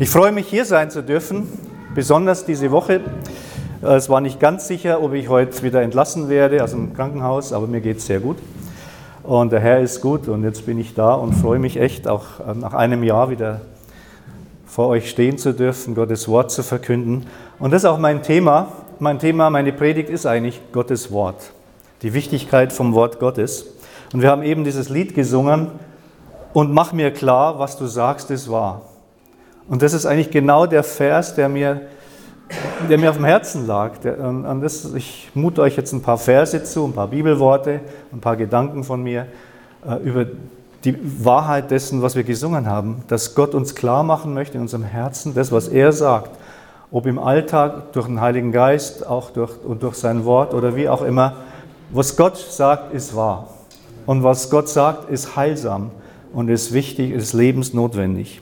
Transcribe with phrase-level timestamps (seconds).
[0.00, 1.48] Ich freue mich, hier sein zu dürfen,
[1.92, 3.00] besonders diese Woche.
[3.82, 7.66] Es war nicht ganz sicher, ob ich heute wieder entlassen werde aus dem Krankenhaus, aber
[7.66, 8.36] mir geht es sehr gut.
[9.24, 12.26] Und der Herr ist gut und jetzt bin ich da und freue mich echt, auch
[12.54, 13.62] nach einem Jahr wieder
[14.68, 17.26] vor euch stehen zu dürfen, Gottes Wort zu verkünden.
[17.58, 18.68] Und das ist auch mein Thema.
[19.00, 21.50] Mein Thema, meine Predigt ist eigentlich Gottes Wort.
[22.02, 23.66] Die Wichtigkeit vom Wort Gottes.
[24.12, 25.72] Und wir haben eben dieses Lied gesungen
[26.52, 28.82] und mach mir klar, was du sagst, ist wahr.
[29.68, 31.82] Und das ist eigentlich genau der Vers, der mir,
[32.88, 33.92] der mir auf dem Herzen lag.
[34.04, 37.80] Und das, ich mute euch jetzt ein paar Verse zu, ein paar Bibelworte,
[38.12, 39.26] ein paar Gedanken von mir
[39.86, 40.26] äh, über
[40.84, 44.84] die Wahrheit dessen, was wir gesungen haben, dass Gott uns klar machen möchte in unserem
[44.84, 46.30] Herzen, das, was er sagt,
[46.90, 50.88] ob im Alltag, durch den Heiligen Geist, auch durch, und durch sein Wort oder wie
[50.88, 51.34] auch immer,
[51.90, 53.48] was Gott sagt, ist wahr.
[54.06, 55.90] Und was Gott sagt, ist heilsam
[56.32, 58.40] und ist wichtig, ist lebensnotwendig.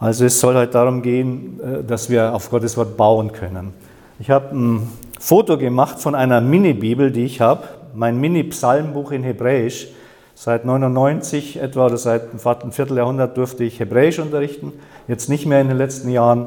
[0.00, 3.74] Also es soll halt darum gehen, äh, dass wir auf Gottes Wort bauen können.
[4.18, 4.88] Ich habe ein
[5.20, 9.88] Foto gemacht von einer Mini-Bibel, die ich habe, mein Mini-Psalmbuch in Hebräisch.
[10.34, 14.72] Seit 99 etwa oder seit einem Vierteljahrhundert durfte ich Hebräisch unterrichten,
[15.06, 16.46] jetzt nicht mehr in den letzten Jahren.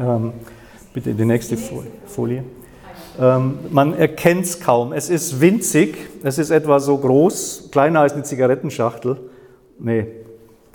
[0.00, 0.32] Ähm,
[0.94, 2.44] bitte die nächste Folie.
[3.20, 4.94] Ähm, man erkennt es kaum.
[4.94, 9.18] Es ist winzig, es ist etwa so groß, kleiner als eine Zigarettenschachtel.
[9.78, 10.06] Nee,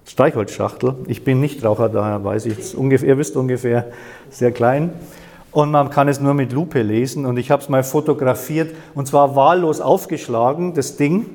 [0.10, 0.96] Streichholzschachtel.
[1.06, 3.92] Ich bin nicht Raucher, daher weiß ich es ungefähr, ihr wisst ungefähr,
[4.32, 4.92] sehr klein.
[5.52, 7.28] Und man kann es nur mit Lupe lesen.
[7.28, 11.28] Und ich habe es mal fotografiert und zwar wahllos aufgeschlagen, das Ding.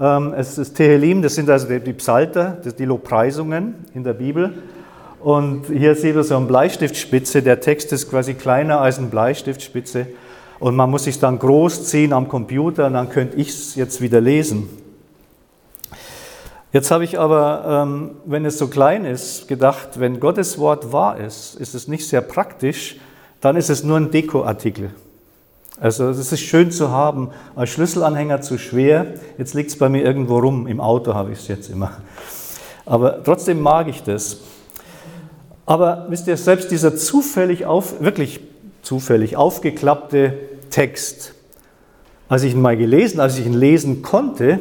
[0.00, 4.54] Ähm, es ist Tehelim, das sind also die Psalter, die Lobpreisungen in der Bibel.
[5.20, 7.42] Und hier seht ihr so eine Bleistiftspitze.
[7.42, 10.06] Der Text ist quasi kleiner als eine Bleistiftspitze.
[10.60, 14.00] Und man muss sich dann groß ziehen am Computer und dann könnte ich es jetzt
[14.00, 14.81] wieder lesen.
[16.72, 21.18] Jetzt habe ich aber, ähm, wenn es so klein ist, gedacht, wenn Gottes Wort wahr
[21.18, 22.96] ist, ist es nicht sehr praktisch,
[23.42, 24.90] dann ist es nur ein Dekoartikel.
[25.78, 29.14] Also es ist schön zu haben, als Schlüsselanhänger zu schwer.
[29.36, 31.92] Jetzt liegt es bei mir irgendwo rum, im Auto habe ich es jetzt immer.
[32.86, 34.38] Aber trotzdem mag ich das.
[35.66, 38.40] Aber wisst ihr, selbst dieser zufällig auf, wirklich
[38.80, 40.34] zufällig aufgeklappte
[40.70, 41.34] Text,
[42.28, 44.60] als ich ihn mal gelesen, als ich ihn lesen konnte,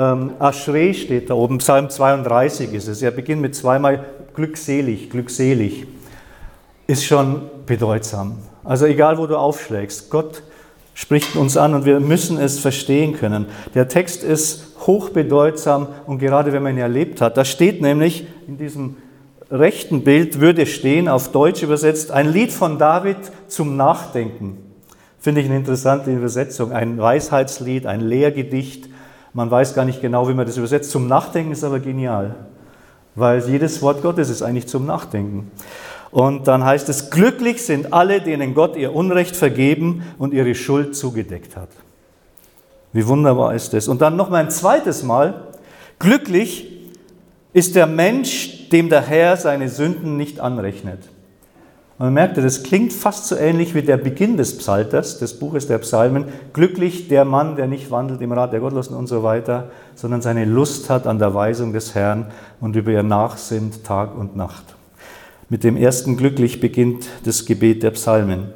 [0.00, 3.02] ähm, Aschre steht da oben, Psalm 32 ist es.
[3.02, 5.86] Er beginnt mit zweimal glückselig, glückselig.
[6.86, 8.38] Ist schon bedeutsam.
[8.64, 10.42] Also egal, wo du aufschlägst, Gott
[10.94, 13.46] spricht uns an und wir müssen es verstehen können.
[13.74, 18.56] Der Text ist hochbedeutsam und gerade wenn man ihn erlebt hat, da steht nämlich in
[18.56, 18.96] diesem
[19.50, 23.18] rechten Bild würde stehen, auf Deutsch übersetzt, ein Lied von David
[23.48, 24.58] zum Nachdenken.
[25.18, 26.72] Finde ich eine interessante Übersetzung.
[26.72, 28.89] Ein Weisheitslied, ein Lehrgedicht,
[29.32, 30.90] man weiß gar nicht genau, wie man das übersetzt.
[30.90, 32.34] Zum Nachdenken ist aber genial,
[33.14, 35.50] weil jedes Wort Gottes ist eigentlich zum Nachdenken.
[36.10, 40.96] Und dann heißt es, glücklich sind alle, denen Gott ihr Unrecht vergeben und ihre Schuld
[40.96, 41.68] zugedeckt hat.
[42.92, 43.86] Wie wunderbar ist das.
[43.86, 45.34] Und dann noch mal ein zweites Mal,
[46.00, 46.66] glücklich
[47.52, 50.98] ist der Mensch, dem der Herr seine Sünden nicht anrechnet.
[52.00, 55.76] Man merkte, das klingt fast so ähnlich wie der Beginn des Psalters, des Buches der
[55.76, 56.24] Psalmen.
[56.54, 60.46] Glücklich der Mann, der nicht wandelt im Rat der Gottlosen und so weiter, sondern seine
[60.46, 62.28] Lust hat an der Weisung des Herrn
[62.58, 64.64] und über ihr nachsinnt Tag und Nacht.
[65.50, 68.46] Mit dem ersten glücklich beginnt das Gebet der Psalmen.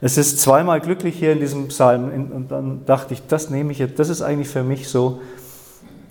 [0.00, 3.80] Es ist zweimal glücklich hier in diesem Psalm und dann dachte ich, das nehme ich
[3.80, 5.20] jetzt, das ist eigentlich für mich so,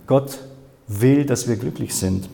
[0.06, 0.38] Gott
[0.90, 2.28] will, dass wir glücklich sind.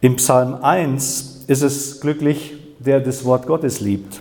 [0.00, 4.20] Im Psalm 1 ist es glücklich, der das Wort Gottes liebt.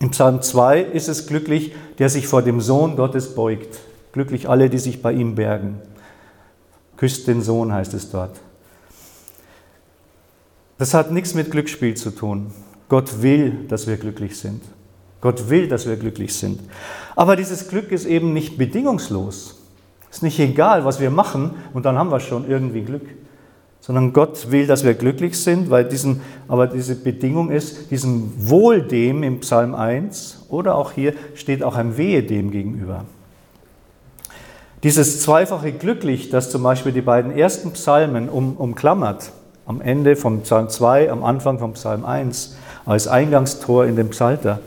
[0.00, 3.80] Im Psalm 2 ist es glücklich, der sich vor dem Sohn Gottes beugt.
[4.12, 5.80] Glücklich alle, die sich bei ihm bergen.
[6.96, 8.36] Küsst den Sohn, heißt es dort.
[10.78, 12.52] Das hat nichts mit Glücksspiel zu tun.
[12.88, 14.62] Gott will, dass wir glücklich sind.
[15.20, 16.60] Gott will, dass wir glücklich sind.
[17.16, 19.56] Aber dieses Glück ist eben nicht bedingungslos.
[20.10, 23.02] Es ist nicht egal, was wir machen und dann haben wir schon irgendwie Glück
[23.88, 28.82] sondern Gott will, dass wir glücklich sind, weil diesen, aber diese Bedingung ist, diesem Wohl
[28.82, 33.06] dem im Psalm 1 oder auch hier steht auch ein Wehe dem gegenüber.
[34.82, 39.32] Dieses zweifache glücklich, das zum Beispiel die beiden ersten Psalmen um, umklammert,
[39.64, 44.60] am Ende vom Psalm 2, am Anfang vom Psalm 1, als Eingangstor in den Psalter.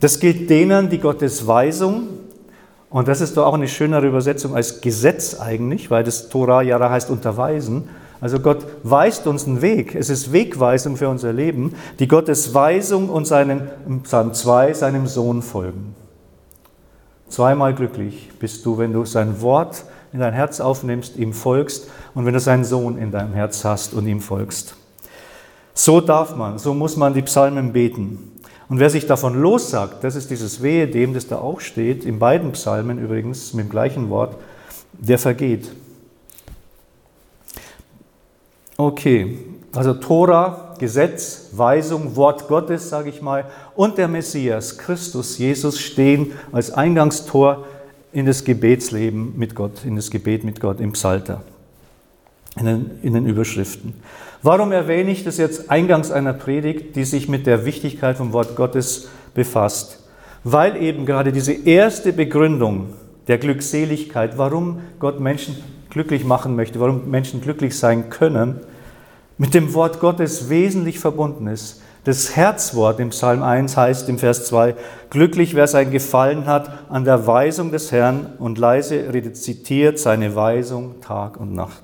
[0.00, 2.08] Das gilt denen, die Gottes Weisung
[2.90, 6.90] und das ist doch auch eine schönere Übersetzung als Gesetz eigentlich, weil das Torah Yara
[6.90, 7.88] heißt unterweisen.
[8.20, 9.94] Also Gott weist uns einen Weg.
[9.94, 13.68] Es ist Wegweisung für unser Leben, die Gottes Weisung und seinen,
[14.02, 15.94] Psalm 2, seinem Sohn folgen.
[17.28, 22.24] Zweimal glücklich bist du, wenn du sein Wort in dein Herz aufnimmst, ihm folgst und
[22.24, 24.74] wenn du seinen Sohn in deinem Herz hast und ihm folgst.
[25.74, 28.32] So darf man, so muss man die Psalmen beten.
[28.68, 32.18] Und wer sich davon lossagt, das ist dieses Wehe dem, das da auch steht, in
[32.18, 34.36] beiden Psalmen übrigens mit dem gleichen Wort,
[34.92, 35.72] der vergeht.
[38.76, 39.38] Okay,
[39.74, 46.32] also Tora, Gesetz, Weisung, Wort Gottes, sage ich mal, und der Messias, Christus, Jesus stehen
[46.52, 47.64] als Eingangstor
[48.12, 51.42] in das Gebetsleben mit Gott, in das Gebet mit Gott im Psalter,
[52.58, 53.94] in den, in den Überschriften.
[54.42, 58.56] Warum erwähne ich das jetzt eingangs einer Predigt, die sich mit der Wichtigkeit vom Wort
[58.56, 60.04] Gottes befasst?
[60.44, 62.94] Weil eben gerade diese erste Begründung
[63.26, 65.56] der Glückseligkeit, warum Gott Menschen
[65.90, 68.60] glücklich machen möchte, warum Menschen glücklich sein können,
[69.36, 71.82] mit dem Wort Gottes wesentlich verbunden ist.
[72.04, 74.74] Das Herzwort im Psalm 1 heißt im Vers 2,
[75.10, 81.00] glücklich wer sein Gefallen hat an der Weisung des Herrn und leise rezitiert seine Weisung
[81.00, 81.82] Tag und Nacht.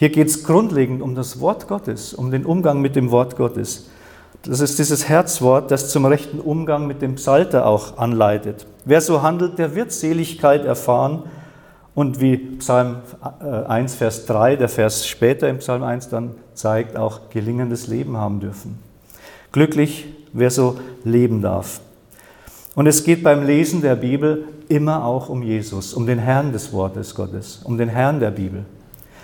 [0.00, 3.90] Hier geht es grundlegend um das Wort Gottes, um den Umgang mit dem Wort Gottes.
[4.40, 8.66] Das ist dieses Herzwort, das zum rechten Umgang mit dem Psalter auch anleitet.
[8.86, 11.24] Wer so handelt, der wird Seligkeit erfahren
[11.94, 13.02] und wie Psalm
[13.68, 18.16] 1, äh, Vers 3, der Vers später im Psalm 1 dann zeigt, auch gelingendes Leben
[18.16, 18.78] haben dürfen.
[19.52, 21.82] Glücklich, wer so leben darf.
[22.74, 26.72] Und es geht beim Lesen der Bibel immer auch um Jesus, um den Herrn des
[26.72, 28.64] Wortes Gottes, um den Herrn der Bibel.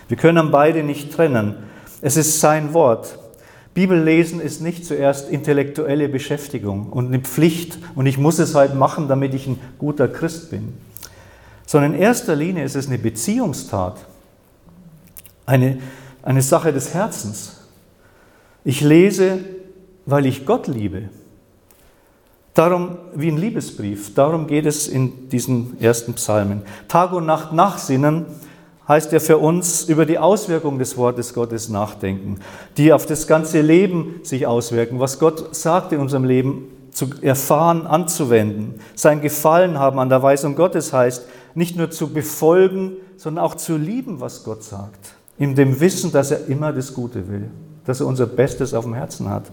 [0.08, 1.56] Wir können beide nicht trennen.
[2.00, 3.18] Es ist sein Wort.
[3.74, 9.08] Bibellesen ist nicht zuerst intellektuelle Beschäftigung und eine Pflicht und ich muss es halt machen,
[9.08, 10.74] damit ich ein guter Christ bin
[11.66, 13.98] sondern in erster Linie ist es eine Beziehungstat,
[15.44, 15.78] eine,
[16.22, 17.60] eine Sache des Herzens.
[18.64, 19.40] Ich lese,
[20.06, 21.10] weil ich Gott liebe.
[22.54, 26.62] Darum, wie ein Liebesbrief, darum geht es in diesen ersten Psalmen.
[26.88, 28.26] Tag und Nacht nachsinnen
[28.88, 32.38] heißt ja für uns über die Auswirkungen des Wortes Gottes nachdenken,
[32.76, 37.86] die auf das ganze Leben sich auswirken, was Gott sagt in unserem Leben zu erfahren,
[37.86, 38.80] anzuwenden.
[38.94, 43.76] Sein Gefallen haben an der Weisung Gottes heißt, nicht nur zu befolgen, sondern auch zu
[43.76, 45.14] lieben, was Gott sagt.
[45.38, 47.50] In dem Wissen, dass er immer das Gute will,
[47.84, 49.44] dass er unser Bestes auf dem Herzen hat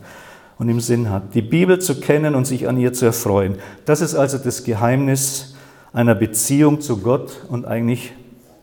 [0.58, 1.34] und im Sinn hat.
[1.34, 3.58] Die Bibel zu kennen und sich an ihr zu erfreuen.
[3.86, 5.56] Das ist also das Geheimnis
[5.92, 8.14] einer Beziehung zu Gott und eigentlich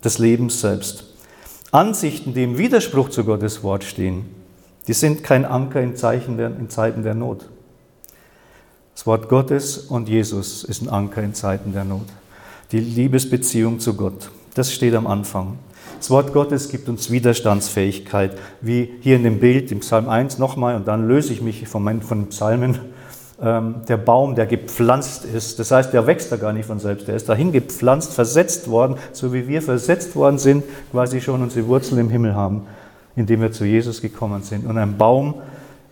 [0.05, 1.05] des Lebens selbst.
[1.73, 4.25] Ansichten, die im Widerspruch zu Gottes Wort stehen,
[4.88, 5.94] die sind kein Anker in,
[6.37, 7.49] der, in Zeiten der Not.
[8.94, 12.06] Das Wort Gottes und Jesus ist ein Anker in Zeiten der Not
[12.73, 14.31] die Liebesbeziehung zu Gott.
[14.55, 15.58] Das steht am Anfang.
[15.99, 20.76] Das Wort Gottes gibt uns Widerstandsfähigkeit, wie hier in dem Bild, im Psalm 1 nochmal,
[20.76, 22.79] und dann löse ich mich von, meinen, von den Psalmen.
[23.42, 27.08] Ähm, der Baum, der gepflanzt ist, das heißt, der wächst da gar nicht von selbst,
[27.08, 31.66] der ist dahin gepflanzt, versetzt worden, so wie wir versetzt worden sind, quasi schon unsere
[31.66, 32.66] Wurzeln im Himmel haben,
[33.16, 34.66] indem wir zu Jesus gekommen sind.
[34.66, 35.37] Und ein Baum,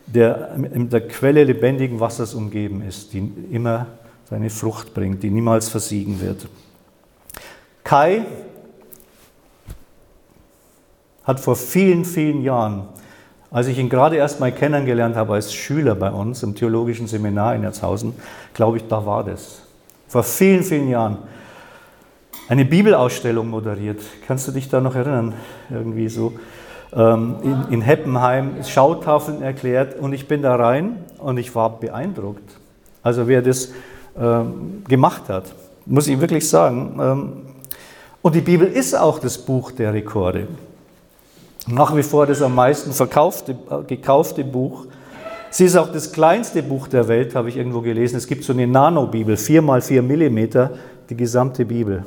[0.05, 3.87] der in der Quelle lebendigen Wassers umgeben ist, die immer
[4.29, 6.47] seine Frucht bringt, die niemals versiegen wird.
[7.83, 8.25] Kai
[11.23, 12.83] hat vor vielen, vielen Jahren,
[13.51, 17.55] als ich ihn gerade erst mal kennengelernt habe als Schüler bei uns im theologischen Seminar
[17.55, 18.13] in Erzhausen,
[18.53, 19.61] glaube ich, da war das.
[20.07, 21.17] Vor vielen, vielen Jahren
[22.47, 24.01] eine Bibelausstellung moderiert.
[24.27, 25.33] Kannst du dich da noch erinnern?
[25.69, 26.33] Irgendwie so.
[26.91, 32.57] Ähm, in, in Heppenheim, Schautafeln erklärt und ich bin da rein und ich war beeindruckt.
[33.03, 33.71] Also wer das
[34.19, 35.53] ähm, gemacht hat,
[35.85, 36.99] muss ich wirklich sagen.
[36.99, 37.33] Ähm,
[38.21, 40.47] und die Bibel ist auch das Buch der Rekorde.
[41.71, 44.87] Nach wie vor das am meisten verkaufte, äh, gekaufte Buch.
[45.51, 48.17] Sie ist auch das kleinste Buch der Welt, habe ich irgendwo gelesen.
[48.17, 50.71] Es gibt so eine Nano-Bibel, 4 mal 4 Millimeter,
[51.09, 52.05] die gesamte Bibel.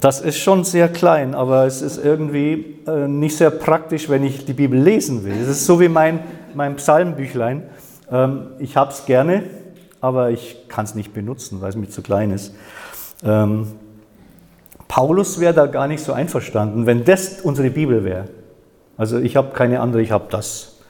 [0.00, 4.46] Das ist schon sehr klein, aber es ist irgendwie äh, nicht sehr praktisch, wenn ich
[4.46, 5.34] die Bibel lesen will.
[5.34, 6.20] Es ist so wie mein,
[6.54, 7.64] mein Psalmbüchlein.
[8.10, 9.42] Ähm, ich habe es gerne,
[10.00, 12.54] aber ich kann es nicht benutzen, weil es mir zu klein ist.
[13.22, 13.66] Ähm,
[14.90, 18.24] Paulus wäre da gar nicht so einverstanden, wenn das unsere Bibel wäre.
[18.96, 20.80] Also ich habe keine andere, ich habe das.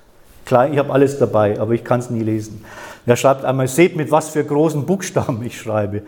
[0.47, 2.65] Klar, ich habe alles dabei, aber ich kann es nie lesen.
[3.05, 6.01] Er schreibt einmal, seht mit was für großen Buchstaben ich schreibe.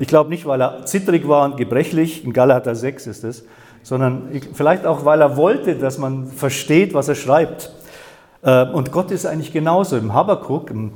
[0.00, 3.44] Ich glaube nicht, weil er zittrig war und gebrechlich, in Galater 6 ist es,
[3.84, 7.70] sondern vielleicht auch, weil er wollte, dass man versteht, was er schreibt.
[8.42, 9.96] Äh, und Gott ist eigentlich genauso.
[9.96, 10.90] Im Habakkuk, im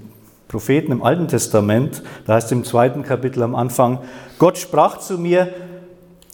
[0.48, 4.00] Propheten im Alten Testament, da heißt es im zweiten Kapitel am Anfang,
[4.40, 5.54] Gott sprach zu mir,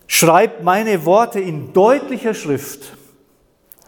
[0.06, 2.92] schreib meine Worte in deutlicher Schrift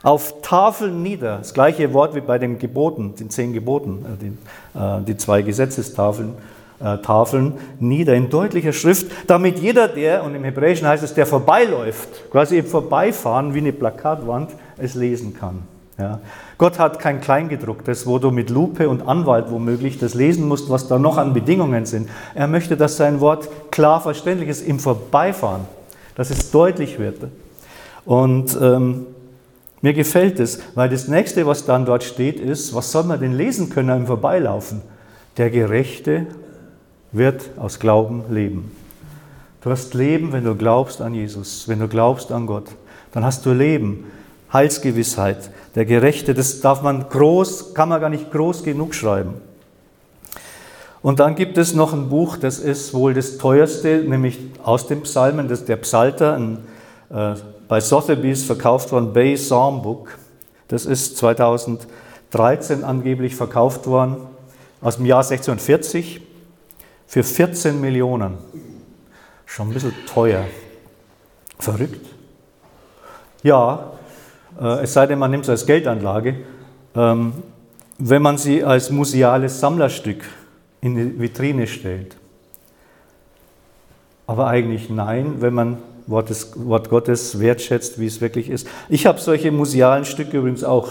[0.03, 1.39] auf Tafeln nieder.
[1.39, 5.43] Das gleiche Wort wie bei den Geboten, den zehn Geboten, äh, die, äh, die zwei
[5.43, 6.35] Gesetzestafeln
[7.03, 12.31] Tafeln nieder in deutlicher Schrift, damit jeder, der, und im Hebräischen heißt es, der vorbeiläuft,
[12.31, 15.63] quasi im Vorbeifahren wie eine Plakatwand, es lesen kann.
[15.99, 16.21] Ja.
[16.57, 20.87] Gott hat kein Kleingedrucktes, wo du mit Lupe und Anwalt womöglich das lesen musst, was
[20.87, 22.09] da noch an Bedingungen sind.
[22.37, 25.63] Er möchte, dass sein Wort klar verständlich ist im Vorbeifahren,
[26.19, 27.29] dass es deutlich wird.
[28.05, 29.07] Und ähm,
[29.81, 33.37] mir gefällt es, weil das nächste, was dann dort steht, ist, was soll man denn
[33.37, 34.83] lesen können im Vorbeilaufen?
[35.37, 36.27] Der Gerechte
[37.13, 38.73] wird aus Glauben leben.
[39.63, 42.67] Du hast Leben, wenn du glaubst an Jesus, wenn du glaubst an Gott.
[43.13, 44.07] Dann hast du Leben.
[44.53, 49.35] Heilsgewissheit, der Gerechte, das darf man groß, kann man gar nicht groß genug schreiben.
[51.01, 55.03] Und dann gibt es noch ein Buch, das ist wohl das teuerste, nämlich aus den
[55.03, 56.59] Psalmen, das der Psalter, ein,
[57.11, 57.35] äh,
[57.69, 60.19] bei Sotheby's verkauft worden, Bay Psalm Book.
[60.67, 64.17] Das ist 2013 angeblich verkauft worden,
[64.81, 66.21] aus dem Jahr 1640,
[67.07, 68.39] für 14 Millionen.
[69.47, 70.45] Schon ein bisschen teuer.
[71.59, 72.07] Verrückt.
[73.43, 73.93] Ja,
[74.61, 76.41] äh, es sei denn, man nimmt es als Geldanlage,
[76.95, 77.33] ähm,
[77.99, 80.25] wenn man sie als museales Sammlerstück
[80.81, 82.17] in die Vitrine stellt.
[84.27, 88.67] Aber eigentlich nein, wenn man Wort, des, Wort Gottes wertschätzt, wie es wirklich ist.
[88.89, 90.89] Ich habe solche musealen Stücke übrigens auch.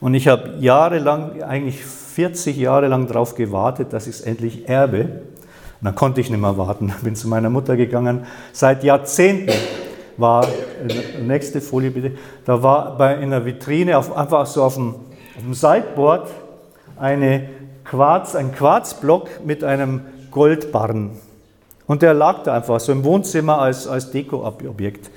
[0.00, 5.00] Und ich habe jahrelang, eigentlich 40 Jahre lang darauf gewartet, dass ich es endlich erbe.
[5.00, 6.92] Und dann konnte ich nicht mehr warten.
[7.02, 8.26] Bin zu meiner Mutter gegangen.
[8.52, 9.52] Seit Jahrzehnten
[10.16, 10.46] war,
[11.22, 12.12] nächste Folie bitte,
[12.44, 14.94] da war bei, in der Vitrine auf, einfach so auf dem,
[15.36, 16.30] auf dem Sideboard
[16.98, 17.48] eine
[17.88, 21.12] Quarz, ein Quarzblock mit einem Goldbarren.
[21.86, 25.10] Und der lag da einfach so im Wohnzimmer als, als Dekoobjekt.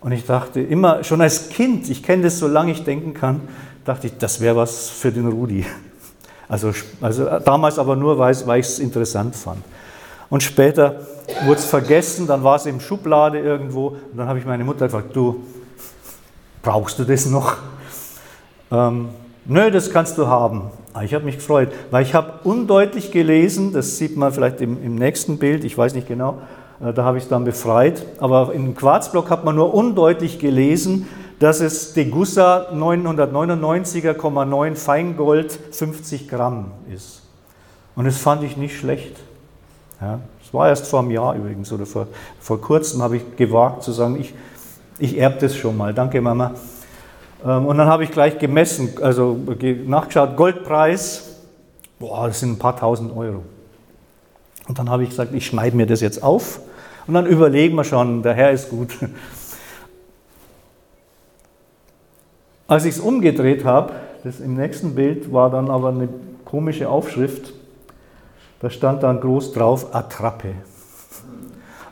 [0.00, 3.40] Und ich dachte immer, schon als Kind, ich kenne das so lange ich denken kann,
[3.84, 5.66] dachte ich, das wäre was für den Rudi.
[6.48, 9.62] Also, also damals aber nur, weil, weil ich es interessant fand.
[10.28, 11.00] Und später
[11.44, 13.88] wurde es vergessen, dann war es im Schublade irgendwo.
[13.88, 15.44] Und dann habe ich meine Mutter gefragt, du,
[16.62, 17.56] brauchst du das noch?
[18.70, 19.10] Ähm,
[19.44, 20.70] Nö, das kannst du haben.
[20.92, 24.82] Ah, ich habe mich gefreut, weil ich habe undeutlich gelesen, das sieht man vielleicht im,
[24.84, 26.38] im nächsten Bild, ich weiß nicht genau,
[26.80, 31.08] äh, da habe ich es dann befreit, aber im Quarzblock hat man nur undeutlich gelesen,
[31.38, 37.22] dass es Degussa 999,9 Feingold 50 Gramm ist.
[37.96, 39.16] Und das fand ich nicht schlecht.
[40.00, 42.06] Ja, das war erst vor einem Jahr übrigens oder vor,
[42.38, 44.34] vor kurzem habe ich gewagt zu sagen, ich,
[44.98, 45.92] ich erbe das schon mal.
[45.92, 46.52] Danke Mama.
[47.44, 49.38] Ähm, und dann habe ich gleich gemessen, also
[49.86, 51.36] nachgeschaut, Goldpreis,
[51.98, 53.42] boah, das sind ein paar tausend Euro.
[54.68, 56.60] Und dann habe ich gesagt, ich schneide mir das jetzt auf
[57.06, 58.90] und dann überlegen wir schon, der Herr ist gut.
[62.68, 63.92] Als ich es umgedreht habe,
[64.24, 66.08] das im nächsten Bild war dann aber eine
[66.44, 67.52] komische Aufschrift.
[68.60, 70.54] Da stand dann groß drauf Attrappe.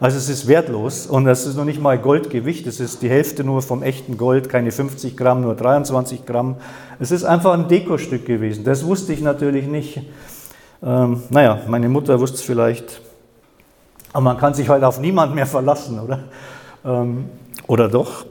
[0.01, 3.45] Also es ist wertlos und das ist noch nicht mal Goldgewicht, es ist die Hälfte
[3.45, 6.57] nur vom echten Gold, keine 50 Gramm, nur 23 Gramm.
[6.99, 8.65] Es ist einfach ein Dekostück gewesen.
[8.65, 10.01] Das wusste ich natürlich nicht.
[10.83, 13.03] Ähm, naja, meine Mutter wusste es vielleicht.
[14.15, 16.21] Aber man kann sich heute auf niemanden mehr verlassen, oder?
[16.83, 17.27] Ähm,
[17.67, 18.25] oder doch?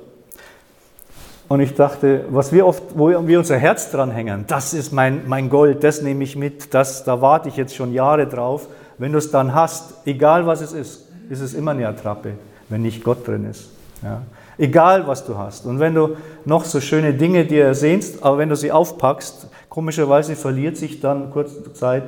[1.50, 5.28] Und ich dachte, was wir oft, wo wir unser Herz dran hängen, das ist mein,
[5.28, 8.68] mein Gold, das nehme ich mit, das, da warte ich jetzt schon Jahre drauf.
[8.98, 12.34] Wenn du es dann hast, egal was es ist, ist es immer eine Attrappe,
[12.70, 13.70] wenn nicht Gott drin ist.
[14.04, 14.24] Ja.
[14.58, 15.66] Egal was du hast.
[15.66, 20.36] Und wenn du noch so schöne Dinge dir ersehnst, aber wenn du sie aufpackst, komischerweise
[20.36, 22.04] verliert sich dann kurze Zeit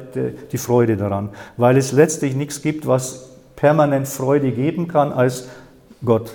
[0.51, 5.48] die Freude daran, weil es letztlich nichts gibt, was permanent Freude geben kann als
[6.04, 6.32] Gott,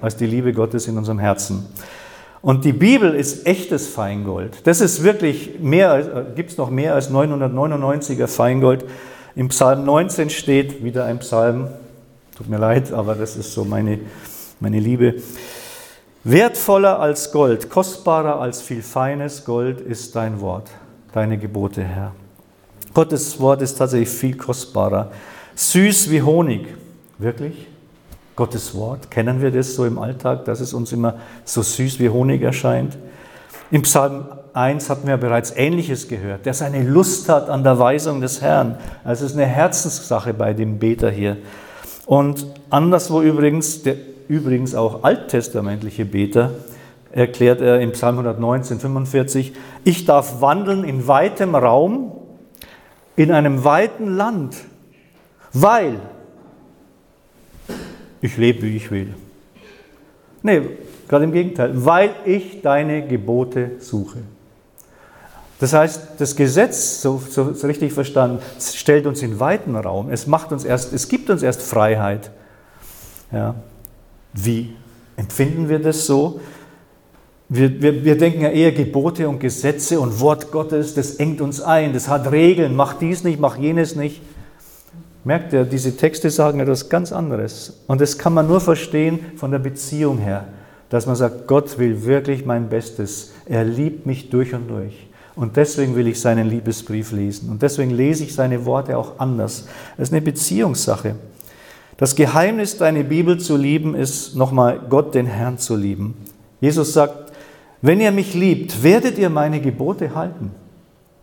[0.00, 1.66] als die Liebe Gottes in unserem Herzen.
[2.40, 4.66] Und die Bibel ist echtes Feingold.
[4.66, 8.84] Das ist wirklich mehr, äh, gibt es noch mehr als 999er Feingold.
[9.34, 11.68] Im Psalm 19 steht, wieder ein Psalm,
[12.34, 14.00] tut mir leid, aber das ist so meine,
[14.60, 15.14] meine Liebe.
[16.24, 20.70] Wertvoller als Gold, kostbarer als viel feines Gold ist dein Wort,
[21.12, 22.12] deine Gebote, Herr.
[22.94, 25.10] Gottes Wort ist tatsächlich viel kostbarer.
[25.54, 26.68] Süß wie Honig.
[27.18, 27.66] Wirklich?
[28.36, 29.10] Gottes Wort.
[29.10, 32.96] Kennen wir das so im Alltag, dass es uns immer so süß wie Honig erscheint?
[33.70, 38.20] Im Psalm 1 hatten wir bereits Ähnliches gehört, der seine Lust hat an der Weisung
[38.20, 38.76] des Herrn.
[39.02, 41.36] Also es ist eine Herzenssache bei dem Beter hier.
[42.06, 43.96] Und anderswo übrigens, der
[44.28, 46.50] übrigens auch alttestamentliche Beter,
[47.12, 49.52] erklärt er im Psalm 119, 45,
[49.84, 52.12] ich darf wandeln in weitem Raum,
[53.16, 54.56] in einem weiten Land,
[55.52, 56.00] weil
[58.20, 59.14] ich lebe, wie ich will.
[60.42, 60.62] Nee,
[61.08, 64.18] gerade im Gegenteil, weil ich deine Gebote suche.
[65.60, 70.10] Das heißt, das Gesetz, so, so, so richtig verstanden, stellt uns in weiten Raum.
[70.10, 72.30] Es macht uns erst, es gibt uns erst Freiheit.
[73.30, 73.54] Ja.
[74.32, 74.74] Wie
[75.16, 76.40] empfinden wir das so?
[77.48, 81.60] Wir, wir, wir denken ja eher Gebote und Gesetze und Wort Gottes, das engt uns
[81.60, 84.22] ein, das hat Regeln, mach dies nicht, mach jenes nicht.
[85.24, 87.80] Merkt ihr, diese Texte sagen etwas ganz anderes.
[87.86, 90.48] Und das kann man nur verstehen von der Beziehung her,
[90.90, 93.32] dass man sagt, Gott will wirklich mein Bestes.
[93.46, 95.06] Er liebt mich durch und durch.
[95.36, 97.50] Und deswegen will ich seinen Liebesbrief lesen.
[97.50, 99.66] Und deswegen lese ich seine Worte auch anders.
[99.96, 101.16] Das ist eine Beziehungssache.
[101.96, 106.16] Das Geheimnis, deine Bibel zu lieben, ist nochmal Gott, den Herrn zu lieben.
[106.60, 107.32] Jesus sagt,
[107.82, 110.52] wenn ihr mich liebt, werdet ihr meine Gebote halten.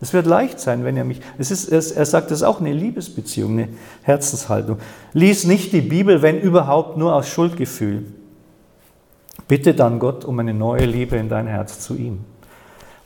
[0.00, 1.20] Es wird leicht sein, wenn ihr mich.
[1.38, 3.68] Es ist, er sagt, es ist auch eine Liebesbeziehung, eine
[4.02, 4.78] Herzenshaltung.
[5.12, 8.04] Lies nicht die Bibel, wenn überhaupt, nur aus Schuldgefühl.
[9.46, 12.24] Bitte dann Gott um eine neue Liebe in dein Herz zu ihm.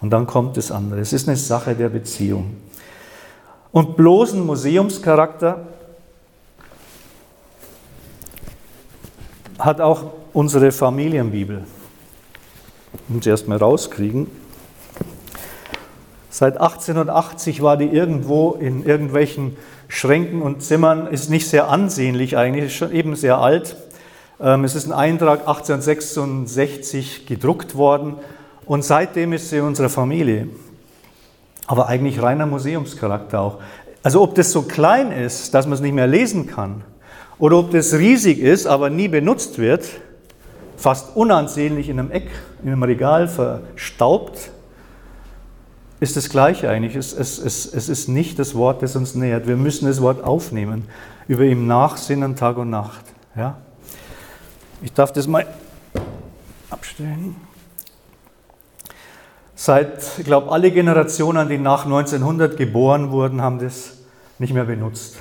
[0.00, 1.00] Und dann kommt das andere.
[1.00, 2.56] Es ist eine Sache der Beziehung.
[3.72, 5.66] Und bloßen Museumscharakter
[9.58, 11.64] hat auch unsere Familienbibel.
[13.08, 14.28] Muss ich erstmal rauskriegen.
[16.30, 19.56] Seit 1880 war die irgendwo in irgendwelchen
[19.88, 23.76] Schränken und Zimmern, ist nicht sehr ansehnlich eigentlich, ist schon eben sehr alt.
[24.40, 28.16] Ähm, es ist ein Eintrag 1866 gedruckt worden
[28.66, 30.48] und seitdem ist sie in unserer Familie.
[31.66, 33.58] Aber eigentlich reiner Museumscharakter auch.
[34.02, 36.82] Also ob das so klein ist, dass man es nicht mehr lesen kann,
[37.38, 39.86] oder ob das riesig ist, aber nie benutzt wird,
[40.76, 42.30] fast unansehnlich in einem Eck,
[42.62, 44.50] in einem Regal verstaubt,
[46.00, 46.96] ist das Gleiche eigentlich.
[46.96, 49.46] Es, es, es, es ist nicht das Wort, das uns nähert.
[49.46, 50.84] Wir müssen das Wort aufnehmen,
[51.28, 53.04] über ihm nachsinnen Tag und Nacht.
[53.34, 53.58] Ja?
[54.82, 55.46] Ich darf das mal
[56.70, 57.36] abstellen.
[59.58, 63.94] Seit, ich glaube, alle Generationen, die nach 1900 geboren wurden, haben das
[64.38, 65.16] nicht mehr benutzt.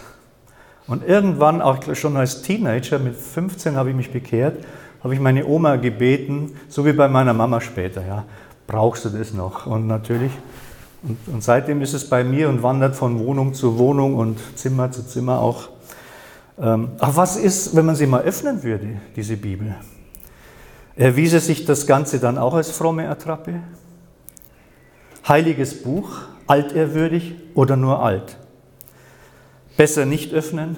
[0.88, 4.58] Und irgendwann, auch schon als Teenager, mit 15 habe ich mich bekehrt,
[5.02, 8.26] habe ich meine Oma gebeten, so wie bei meiner Mama später, ja,
[8.68, 9.68] brauchst du das noch?
[9.68, 10.34] Und natürlich,
[11.02, 14.92] und, und seitdem ist es bei mir und wandert von Wohnung zu Wohnung und Zimmer
[14.92, 15.70] zu Zimmer auch.
[16.60, 19.76] Ähm, aber was ist, wenn man sie mal öffnen würde, diese Bibel?
[20.98, 23.62] Erwiese sich das Ganze dann auch als fromme Attrappe?
[25.28, 26.10] Heiliges Buch,
[26.48, 28.38] altehrwürdig oder nur alt?
[29.78, 30.78] Besser nicht öffnen?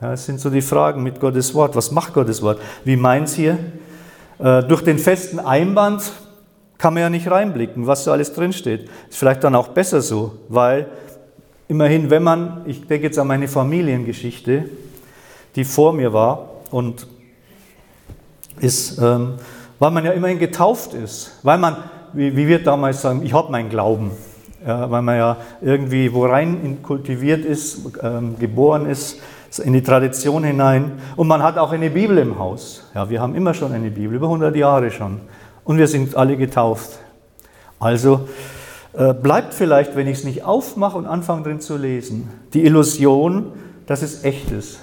[0.00, 1.74] Ja, das sind so die Fragen mit Gottes Wort.
[1.74, 2.60] Was macht Gottes Wort?
[2.84, 3.58] Wie meint es hier?
[4.38, 6.12] Äh, durch den festen Einband
[6.78, 8.88] kann man ja nicht reinblicken, was so alles drinsteht.
[9.08, 10.86] Ist vielleicht dann auch besser so, weil
[11.66, 14.66] immerhin, wenn man, ich denke jetzt an meine Familiengeschichte,
[15.56, 17.08] die vor mir war und
[18.60, 19.34] ist, ähm,
[19.80, 21.76] weil man ja immerhin getauft ist, weil man,
[22.12, 24.10] wie, wie wir damals sagen, ich habe meinen Glauben,
[24.66, 29.20] ja, weil man ja irgendwie wo rein kultiviert ist, ähm, geboren ist,
[29.64, 30.92] in die Tradition hinein.
[31.16, 32.84] Und man hat auch eine Bibel im Haus.
[32.94, 35.20] Ja, wir haben immer schon eine Bibel, über 100 Jahre schon.
[35.64, 36.98] Und wir sind alle getauft.
[37.78, 38.28] Also
[38.92, 43.52] äh, bleibt vielleicht, wenn ich es nicht aufmache und anfange drin zu lesen, die Illusion,
[43.86, 44.80] dass es echt ist.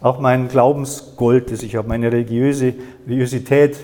[0.00, 2.74] Auch mein Glaubensgold ist, ich habe meine religiöse
[3.06, 3.76] Religiosität.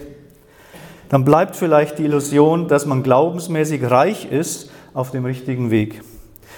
[1.08, 6.02] Dann bleibt vielleicht die Illusion, dass man glaubensmäßig reich ist auf dem richtigen Weg.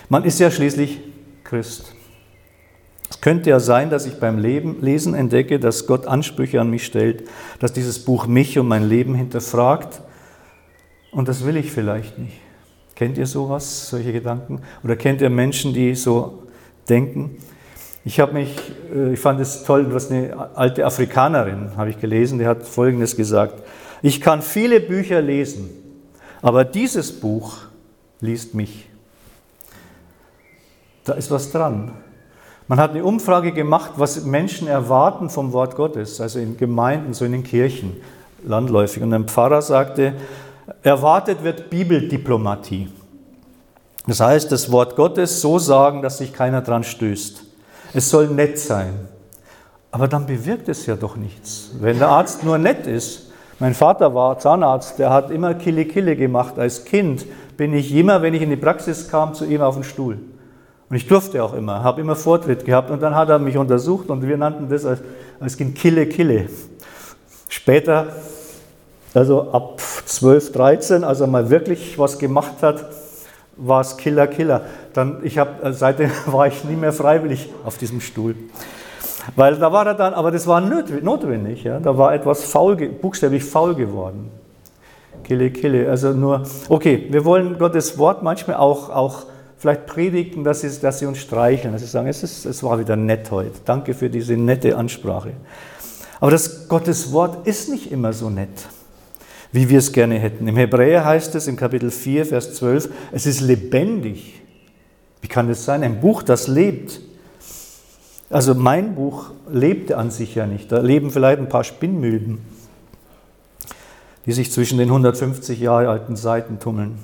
[0.09, 1.01] Man ist ja schließlich
[1.45, 1.93] Christ.
[3.11, 6.85] Es könnte ja sein, dass ich beim Leben, Lesen entdecke, dass Gott Ansprüche an mich
[6.85, 7.25] stellt,
[7.59, 10.03] dass dieses Buch mich und mein Leben hinterfragt.
[11.11, 12.39] Und das will ich vielleicht nicht.
[12.95, 14.61] Kennt ihr sowas, solche Gedanken?
[14.85, 16.43] Oder kennt ihr Menschen, die so
[16.89, 17.37] denken?
[18.05, 18.57] Ich habe mich,
[18.95, 23.17] äh, ich fand es toll, was eine alte Afrikanerin, habe ich gelesen, die hat Folgendes
[23.17, 23.63] gesagt.
[24.03, 25.71] Ich kann viele Bücher lesen,
[26.43, 27.57] aber dieses Buch
[28.21, 28.89] liest mich.
[31.05, 31.93] Da ist was dran.
[32.69, 37.25] Man hat eine Umfrage gemacht, was Menschen erwarten vom Wort Gottes, also in Gemeinden, so
[37.25, 37.97] in den Kirchen,
[38.45, 39.03] landläufig.
[39.03, 40.13] Und ein Pfarrer sagte,
[40.83, 42.89] erwartet wird Bibeldiplomatie.
[44.07, 47.43] Das heißt, das Wort Gottes so sagen, dass sich keiner dran stößt.
[47.95, 49.09] Es soll nett sein.
[49.91, 51.71] Aber dann bewirkt es ja doch nichts.
[51.81, 53.28] Wenn der Arzt nur nett ist,
[53.59, 56.59] mein Vater war Zahnarzt, der hat immer Kille Kille gemacht.
[56.59, 59.85] Als Kind bin ich immer, wenn ich in die Praxis kam, zu ihm auf den
[59.85, 60.19] Stuhl.
[60.89, 62.91] Und ich durfte auch immer, habe immer Vortritt gehabt.
[62.91, 65.01] Und dann hat er mich untersucht und wir nannten das als,
[65.41, 66.49] als Kind Kille Kille.
[67.49, 68.07] Später,
[69.13, 72.85] also ab 12, 13, als er mal wirklich was gemacht hat,
[73.57, 74.63] war es Killer Killer.
[75.73, 78.35] Seitdem war ich nie mehr freiwillig auf diesem Stuhl.
[79.37, 83.45] Weil da war er dann, aber das war notwendig, ja, da war etwas faul, buchstäblich
[83.45, 84.31] faul geworden.
[85.25, 85.91] Kille, Kille.
[85.91, 89.27] Also nur, okay, wir wollen Gottes Wort manchmal auch, auch
[89.59, 92.79] vielleicht predigen, dass sie, dass sie uns streicheln, dass sie sagen, es, ist, es war
[92.79, 93.53] wieder nett heute.
[93.65, 95.33] Danke für diese nette Ansprache.
[96.21, 98.67] Aber das Gottes Wort ist nicht immer so nett,
[99.53, 100.49] wie wir es gerne hätten.
[100.49, 104.41] Im Hebräer heißt es im Kapitel 4, Vers 12, es ist lebendig.
[105.21, 105.83] Wie kann das sein?
[105.83, 107.01] Ein Buch, das lebt.
[108.31, 110.71] Also mein Buch lebte an sich ja nicht.
[110.71, 112.39] Da leben vielleicht ein paar Spinnmüben,
[114.27, 116.99] die sich zwischen den 150 Jahre alten Seiten tummeln.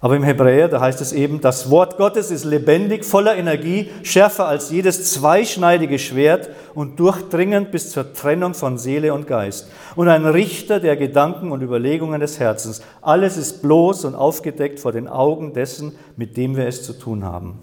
[0.00, 4.46] Aber im Hebräer, da heißt es eben, das Wort Gottes ist lebendig, voller Energie, schärfer
[4.46, 9.68] als jedes zweischneidige Schwert und durchdringend bis zur Trennung von Seele und Geist.
[9.96, 12.80] Und ein Richter der Gedanken und Überlegungen des Herzens.
[13.02, 17.24] Alles ist bloß und aufgedeckt vor den Augen dessen, mit dem wir es zu tun
[17.24, 17.58] haben.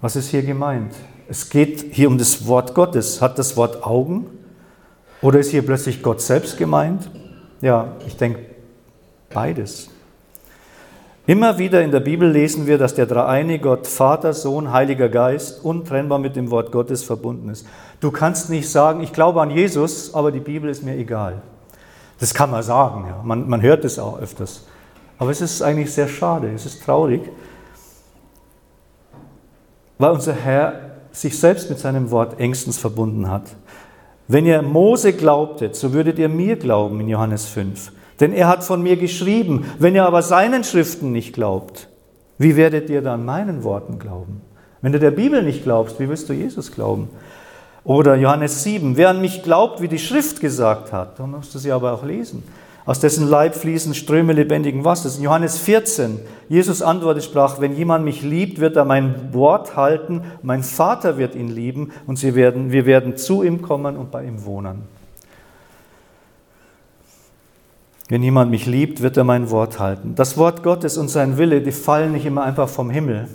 [0.00, 0.92] Was ist hier gemeint?
[1.30, 3.22] Es geht hier um das Wort Gottes.
[3.22, 4.26] Hat das Wort Augen?
[5.22, 7.08] Oder ist hier plötzlich Gott selbst gemeint?
[7.60, 8.40] Ja, ich denke
[9.32, 9.90] beides.
[11.28, 15.64] Immer wieder in der Bibel lesen wir, dass der dreieinige Gott, Vater, Sohn, Heiliger Geist
[15.64, 17.64] untrennbar mit dem Wort Gottes verbunden ist.
[18.00, 21.42] Du kannst nicht sagen, ich glaube an Jesus, aber die Bibel ist mir egal.
[22.18, 23.20] Das kann man sagen, ja.
[23.22, 24.66] man, man hört es auch öfters.
[25.16, 27.22] Aber es ist eigentlich sehr schade, es ist traurig,
[29.96, 33.44] weil unser Herr sich selbst mit seinem Wort engstens verbunden hat.
[34.28, 37.92] Wenn ihr Mose glaubtet, so würdet ihr mir glauben in Johannes 5.
[38.20, 39.64] Denn er hat von mir geschrieben.
[39.78, 41.88] Wenn ihr aber seinen Schriften nicht glaubt,
[42.38, 44.42] wie werdet ihr dann meinen Worten glauben?
[44.82, 47.08] Wenn du der Bibel nicht glaubst, wie willst du Jesus glauben?
[47.82, 51.58] Oder Johannes 7, wer an mich glaubt, wie die Schrift gesagt hat, dann musst du
[51.58, 52.42] sie aber auch lesen.
[52.86, 55.18] Aus dessen Leib fließen Ströme lebendigen Wassers.
[55.18, 60.22] In Johannes 14, Jesus antwortet, sprach, wenn jemand mich liebt, wird er mein Wort halten,
[60.42, 64.24] mein Vater wird ihn lieben und sie werden, wir werden zu ihm kommen und bei
[64.24, 64.82] ihm wohnen.
[68.08, 70.14] Wenn jemand mich liebt, wird er mein Wort halten.
[70.16, 73.28] Das Wort Gottes und sein Wille, die fallen nicht immer einfach vom Himmel.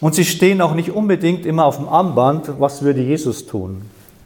[0.00, 3.82] Und sie stehen auch nicht unbedingt immer auf dem Armband, was würde Jesus tun.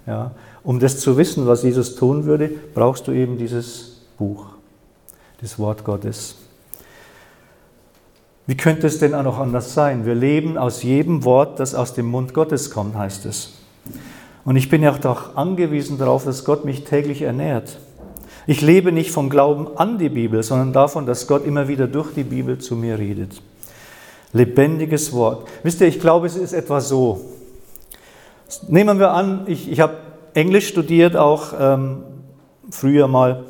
[0.07, 0.31] Ja,
[0.65, 4.47] um das zu wissen, was Jesus tun würde, brauchst du eben dieses Buch,
[5.41, 6.37] das Wort Gottes.
[8.47, 10.05] Wie könnte es denn auch noch anders sein?
[10.05, 13.55] Wir leben aus jedem Wort, das aus dem Mund Gottes kommt, heißt es.
[14.45, 17.79] Und ich bin ja auch angewiesen darauf, dass Gott mich täglich ernährt.
[18.47, 22.13] Ich lebe nicht vom Glauben an die Bibel, sondern davon, dass Gott immer wieder durch
[22.13, 23.41] die Bibel zu mir redet.
[24.33, 25.49] Lebendiges Wort.
[25.63, 27.21] Wisst ihr, ich glaube, es ist etwa so.
[28.67, 29.97] Nehmen wir an, ich, ich habe
[30.35, 32.03] Englisch studiert, auch ähm,
[32.71, 33.45] früher mal.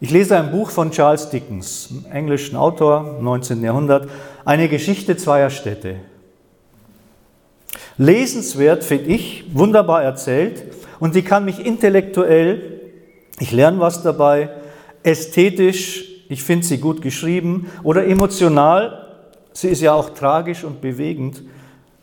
[0.00, 3.62] Ich lese ein Buch von Charles Dickens, englischen Autor, 19.
[3.62, 4.08] Jahrhundert,
[4.44, 5.96] eine Geschichte zweier Städte.
[7.96, 10.62] Lesenswert, finde ich, wunderbar erzählt
[11.00, 12.78] und sie kann mich intellektuell
[13.40, 14.50] ich lerne was dabei,
[15.02, 19.06] ästhetisch, ich finde sie gut geschrieben oder emotional,
[19.52, 21.42] sie ist ja auch tragisch und bewegend,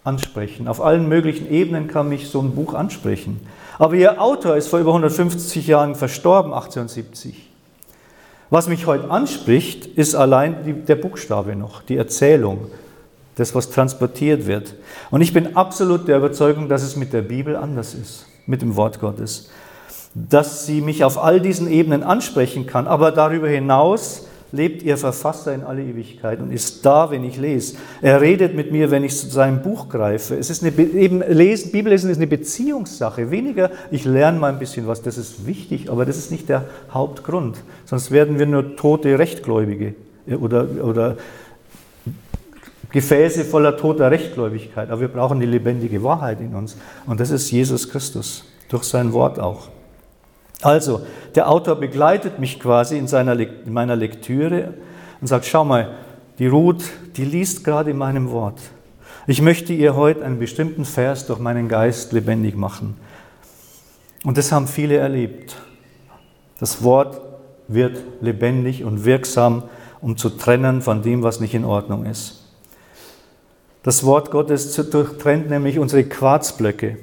[0.06, 0.68] ansprechen.
[0.68, 3.46] Auf allen möglichen Ebenen kann mich so ein Buch ansprechen.
[3.78, 7.50] Aber ihr Autor ist vor über 150 Jahren verstorben, 1870.
[8.50, 12.68] Was mich heute anspricht, ist allein die, der Buchstabe noch, die Erzählung,
[13.36, 14.76] das, was transportiert wird.
[15.12, 18.76] Und ich bin absolut der Überzeugung, dass es mit der Bibel anders ist, mit dem
[18.76, 19.50] Wort Gottes
[20.16, 22.88] dass sie mich auf all diesen Ebenen ansprechen kann.
[22.88, 27.78] Aber darüber hinaus lebt ihr Verfasser in alle Ewigkeit und ist da, wenn ich lese.
[28.02, 30.36] Er redet mit mir, wenn ich zu seinem Buch greife.
[30.36, 33.32] Es ist eine, eben lesen, Bibellesen ist eine Beziehungssache.
[33.32, 36.66] Weniger, ich lerne mal ein bisschen was, das ist wichtig, aber das ist nicht der
[36.92, 37.58] Hauptgrund.
[37.86, 39.96] Sonst werden wir nur tote Rechtgläubige
[40.40, 41.18] oder, oder
[42.92, 44.90] Gefäße voller toter Rechtgläubigkeit.
[44.90, 46.78] Aber wir brauchen die lebendige Wahrheit in uns.
[47.06, 49.68] Und das ist Jesus Christus, durch sein Wort auch.
[50.62, 54.74] Also, der Autor begleitet mich quasi in, seiner, in meiner Lektüre
[55.22, 55.96] und sagt, schau mal,
[56.40, 56.84] die Ruth,
[57.16, 58.60] die liest gerade in meinem Wort.
[59.28, 62.96] Ich möchte ihr heute einen bestimmten Vers durch meinen Geist lebendig machen.
[64.24, 65.56] Und das haben viele erlebt.
[66.60, 67.22] Das Wort
[67.68, 69.64] wird lebendig und wirksam,
[70.02, 72.44] um zu trennen von dem, was nicht in Ordnung ist.
[73.84, 76.98] Das Wort Gottes durchtrennt nämlich unsere Quarzblöcke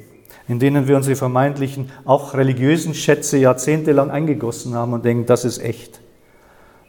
[0.52, 5.58] in denen wir unsere vermeintlichen, auch religiösen Schätze jahrzehntelang eingegossen haben und denken, das ist
[5.64, 6.00] echt,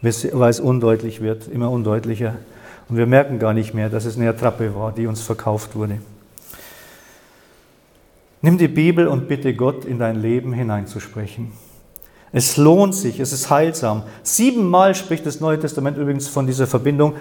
[0.02, 2.36] weil es undeutlich wird, immer undeutlicher.
[2.90, 6.00] Und wir merken gar nicht mehr, dass es eine Attrappe war, die uns verkauft wurde.
[8.42, 11.54] Nimm die Bibel und bitte Gott in dein Leben hineinzusprechen.
[12.34, 14.04] Es lohnt sich, es ist heilsam.
[14.24, 17.14] Siebenmal spricht das Neue Testament übrigens von dieser Verbindung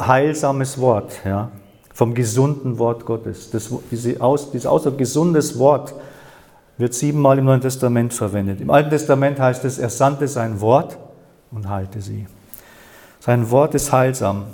[0.00, 1.20] heilsames Wort.
[1.26, 1.50] Ja
[1.96, 3.50] vom gesunden Wort Gottes.
[3.50, 5.94] Das, diese Aus, dieser Ausdruck gesundes Wort
[6.76, 8.60] wird siebenmal im Neuen Testament verwendet.
[8.60, 10.98] Im Alten Testament heißt es, er sandte sein Wort
[11.50, 12.26] und heilte sie.
[13.18, 14.44] Sein Wort ist heilsam.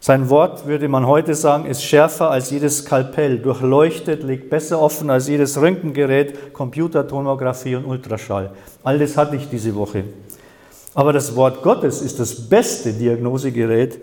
[0.00, 5.08] Sein Wort, würde man heute sagen, ist schärfer als jedes Skalpell, durchleuchtet, liegt besser offen
[5.08, 8.50] als jedes Röntgengerät, Computertomographie und Ultraschall.
[8.84, 10.04] All das hatte ich diese Woche.
[10.92, 13.98] Aber das Wort Gottes ist das beste Diagnosegerät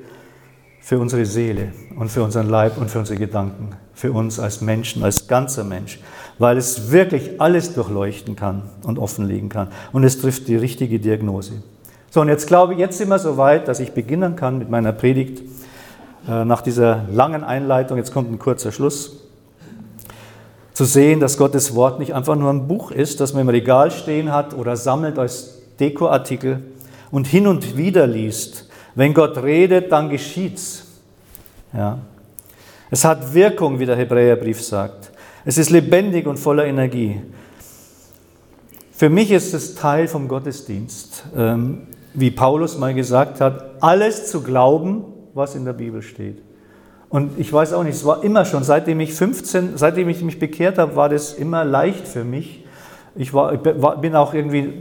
[0.88, 5.04] für unsere Seele und für unseren Leib und für unsere Gedanken, für uns als Menschen,
[5.04, 6.00] als ganzer Mensch,
[6.40, 9.68] weil es wirklich alles durchleuchten kann und offenlegen kann.
[9.92, 11.62] Und es trifft die richtige Diagnose.
[12.10, 14.70] So, und jetzt glaube ich, jetzt sind wir so weit, dass ich beginnen kann mit
[14.70, 15.44] meiner Predigt.
[16.26, 19.18] Äh, nach dieser langen Einleitung, jetzt kommt ein kurzer Schluss,
[20.72, 23.92] zu sehen, dass Gottes Wort nicht einfach nur ein Buch ist, das man im Regal
[23.92, 26.64] stehen hat oder sammelt als Dekoartikel
[27.12, 28.67] und hin und wieder liest.
[28.98, 30.88] Wenn Gott redet, dann geschieht's.
[31.72, 32.00] Ja.
[32.90, 35.12] Es hat Wirkung, wie der Hebräerbrief sagt.
[35.46, 37.22] Es ist lebendig und voller Energie.
[38.92, 41.84] Für mich ist es Teil vom Gottesdienst, ähm,
[42.16, 45.04] wie Paulus mal gesagt hat, alles zu glauben,
[45.36, 46.42] was in der Bibel steht.
[47.10, 50.40] Und ich weiß auch nicht, es war immer schon, seitdem ich 15, seitdem ich mich
[50.40, 52.66] bekehrt habe, war das immer leicht für mich.
[53.16, 54.74] Ich war, bin auch irgendwie,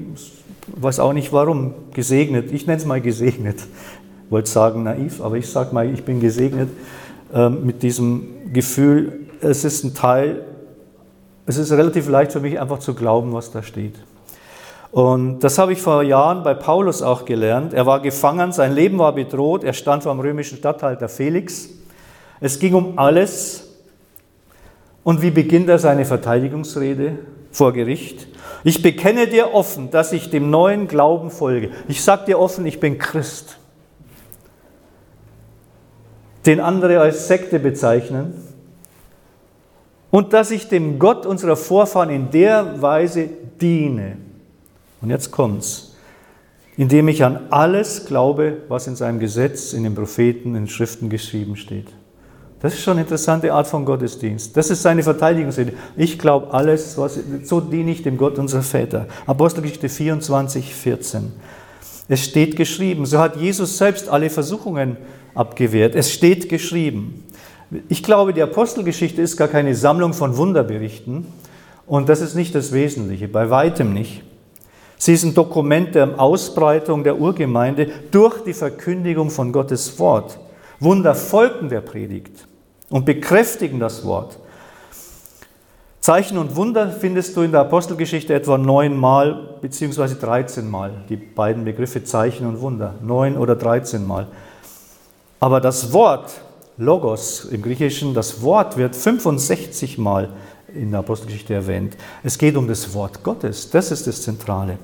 [0.69, 2.51] weiß auch nicht warum, gesegnet.
[2.51, 3.59] Ich nenne es mal gesegnet.
[4.31, 6.69] Wollte sagen naiv, aber ich sage mal, ich bin gesegnet
[7.33, 10.45] äh, mit diesem Gefühl, es ist ein Teil,
[11.47, 13.95] es ist relativ leicht für mich einfach zu glauben, was da steht.
[14.91, 17.75] Und das habe ich vor Jahren bei Paulus auch gelernt.
[17.75, 21.69] Er war gefangen, sein Leben war bedroht, er stand vor dem römischen Statthalter Felix.
[22.41, 23.69] Es ging um alles.
[25.05, 27.19] Und wie beginnt er seine Verteidigungsrede
[27.53, 28.27] vor Gericht?
[28.65, 31.71] Ich bekenne dir offen, dass ich dem neuen Glauben folge.
[31.87, 33.59] Ich sage dir offen, ich bin Christ.
[36.47, 38.35] Den andere als Sekte bezeichnen.
[40.11, 43.29] Und dass ich dem Gott unserer Vorfahren in der Weise
[43.61, 44.17] diene.
[45.03, 45.95] Und jetzt kommt's.
[46.77, 51.11] Indem ich an alles glaube, was in seinem Gesetz, in den Propheten, in den Schriften
[51.11, 51.89] geschrieben steht.
[52.61, 54.57] Das ist schon eine interessante Art von Gottesdienst.
[54.57, 55.73] Das ist seine Verteidigungsrede.
[55.97, 59.07] Ich glaube alles, was, so diene ich dem Gott unserer Väter.
[59.27, 61.33] Apostelgeschichte 24, 14.
[62.09, 64.97] Es steht geschrieben, so hat Jesus selbst alle Versuchungen
[65.37, 65.95] abgewehrt.
[65.95, 67.25] Es steht geschrieben.
[67.89, 71.27] Ich glaube, die Apostelgeschichte ist gar keine Sammlung von Wunderberichten
[71.87, 74.23] und das ist nicht das Wesentliche, bei weitem nicht.
[74.99, 80.39] Sie ist ein Dokument der Ausbreitung der Urgemeinde durch die Verkündigung von Gottes Wort.
[80.81, 82.47] Wunder folgen der Predigt
[82.89, 84.39] und bekräftigen das Wort.
[86.01, 90.93] Zeichen und Wunder findest du in der Apostelgeschichte etwa neunmal beziehungsweise dreizehnmal.
[91.09, 94.29] Die beiden Begriffe Zeichen und Wunder, neun oder dreizehnmal.
[95.41, 96.31] Aber das Wort,
[96.79, 100.31] Logos im Griechischen, das Wort wird 65 Mal
[100.75, 101.97] in der Apostelgeschichte erwähnt.
[102.23, 104.79] Es geht um das Wort Gottes, das ist das Zentrale.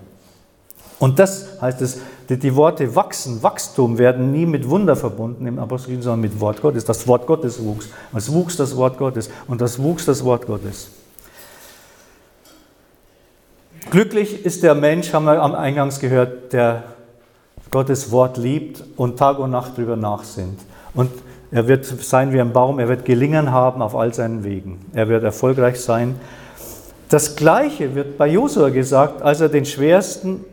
[0.99, 6.05] Und das heißt es, die, Worte wachsen, Wachstum werden nie mit Wunder verbunden im Apostelgeschichte,
[6.05, 6.85] sondern mit Wort Gottes.
[6.85, 7.89] Das Wort Gottes wuchs.
[8.17, 10.93] Es wuchs das Wort Gottes und das wuchs das Wort Gottes.
[13.91, 16.85] Glücklich ist der Mensch, haben wir am Eingangs gehört, der
[17.73, 20.61] Gottes Wort liebt und Tag und Nacht darüber nachsinnt.
[20.95, 21.11] Und
[21.51, 24.79] er wird sein wie ein Baum, er wird gelingen haben auf all seinen Wegen.
[24.95, 26.17] Er wird erfolgreich sein.
[27.09, 30.45] Das Gleiche wird bei Josua gesagt, als er den schwersten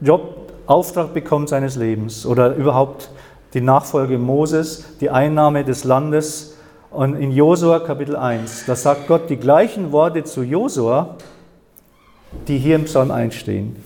[0.00, 3.10] Job, Auftrag bekommt seines Lebens oder überhaupt
[3.54, 6.56] die Nachfolge Moses, die Einnahme des Landes.
[6.90, 11.16] Und in Josua Kapitel 1, da sagt Gott die gleichen Worte zu Josua,
[12.46, 13.76] die hier im Psalm 1 stehen.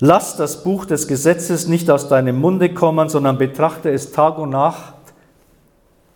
[0.00, 4.50] Lass das Buch des Gesetzes nicht aus deinem Munde kommen, sondern betrachte es Tag und
[4.50, 4.94] Nacht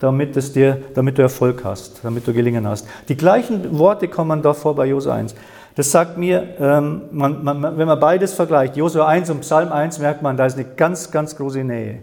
[0.03, 2.87] damit, es dir, damit du Erfolg hast, damit du gelingen hast.
[3.09, 5.35] Die gleichen Worte kommen da vor bei Josua 1.
[5.77, 10.01] Das sagt mir, ähm, man, man, wenn man beides vergleicht, Josua 1 und Psalm 1,
[10.01, 12.01] merkt man, da ist eine ganz, ganz große Nähe.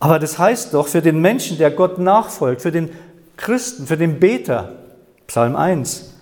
[0.00, 2.90] Aber das heißt doch, für den Menschen, der Gott nachfolgt, für den
[3.36, 4.72] Christen, für den Beter,
[5.26, 6.14] Psalm 1,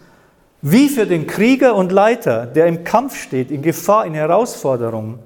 [0.63, 5.19] wie für den Krieger und Leiter, der im Kampf steht, in Gefahr, in Herausforderung,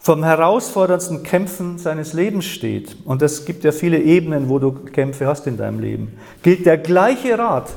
[0.00, 5.26] vom herausforderndsten Kämpfen seines Lebens steht, und es gibt ja viele Ebenen, wo du Kämpfe
[5.26, 7.70] hast in deinem Leben, gilt der gleiche Rat.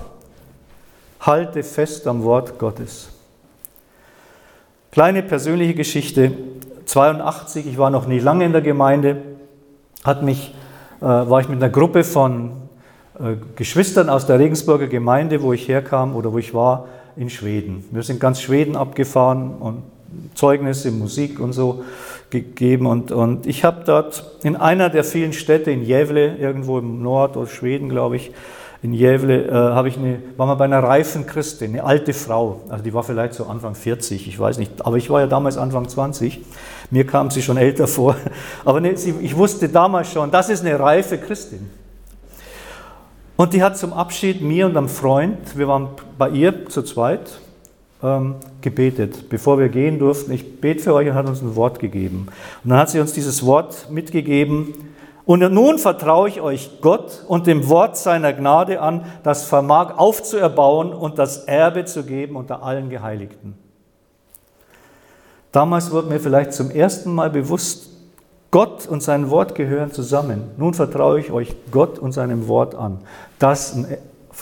[1.19, 3.09] Halte fest am Wort Gottes.
[4.91, 6.31] Kleine persönliche Geschichte.
[6.85, 9.21] 82, ich war noch nie lange in der Gemeinde,
[10.03, 10.53] hat mich,
[10.99, 12.60] äh, war ich mit einer Gruppe von
[13.55, 17.83] Geschwistern aus der Regensburger Gemeinde, wo ich herkam oder wo ich war, in Schweden.
[17.91, 19.83] Wir sind ganz Schweden abgefahren und
[20.35, 21.83] Zeugnisse, Musik und so
[22.29, 22.85] gegeben.
[22.85, 27.37] Und, und ich habe dort in einer der vielen Städte, in Gävle, irgendwo im Nord-
[27.37, 28.31] oder Schweden, glaube ich,
[28.83, 32.61] in Jävle äh, habe ich eine, war mal bei einer reifen Christin, eine alte Frau,
[32.67, 35.57] also die war vielleicht so Anfang 40, ich weiß nicht, aber ich war ja damals
[35.57, 36.39] Anfang 20.
[36.89, 38.15] Mir kam sie schon älter vor,
[38.65, 41.69] aber ne, sie, ich wusste damals schon, das ist eine reife Christin.
[43.41, 47.39] Und die hat zum Abschied mir und einem Freund, wir waren bei ihr zu zweit,
[48.03, 50.31] ähm, gebetet, bevor wir gehen durften.
[50.31, 52.27] Ich bete für euch und hat uns ein Wort gegeben.
[52.63, 54.75] Und dann hat sie uns dieses Wort mitgegeben,
[55.25, 60.93] und nun vertraue ich euch Gott und dem Wort seiner Gnade an, das vermag aufzuerbauen
[60.93, 63.55] und das Erbe zu geben unter allen Geheiligten.
[65.51, 67.91] Damals wurde mir vielleicht zum ersten Mal bewusst,
[68.51, 70.51] Gott und sein Wort gehören zusammen.
[70.57, 72.99] Nun vertraue ich euch Gott und seinem Wort an,
[73.41, 73.75] das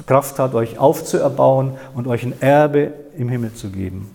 [0.06, 4.10] Kraft hat, euch aufzuerbauen und euch ein Erbe im Himmel zu geben.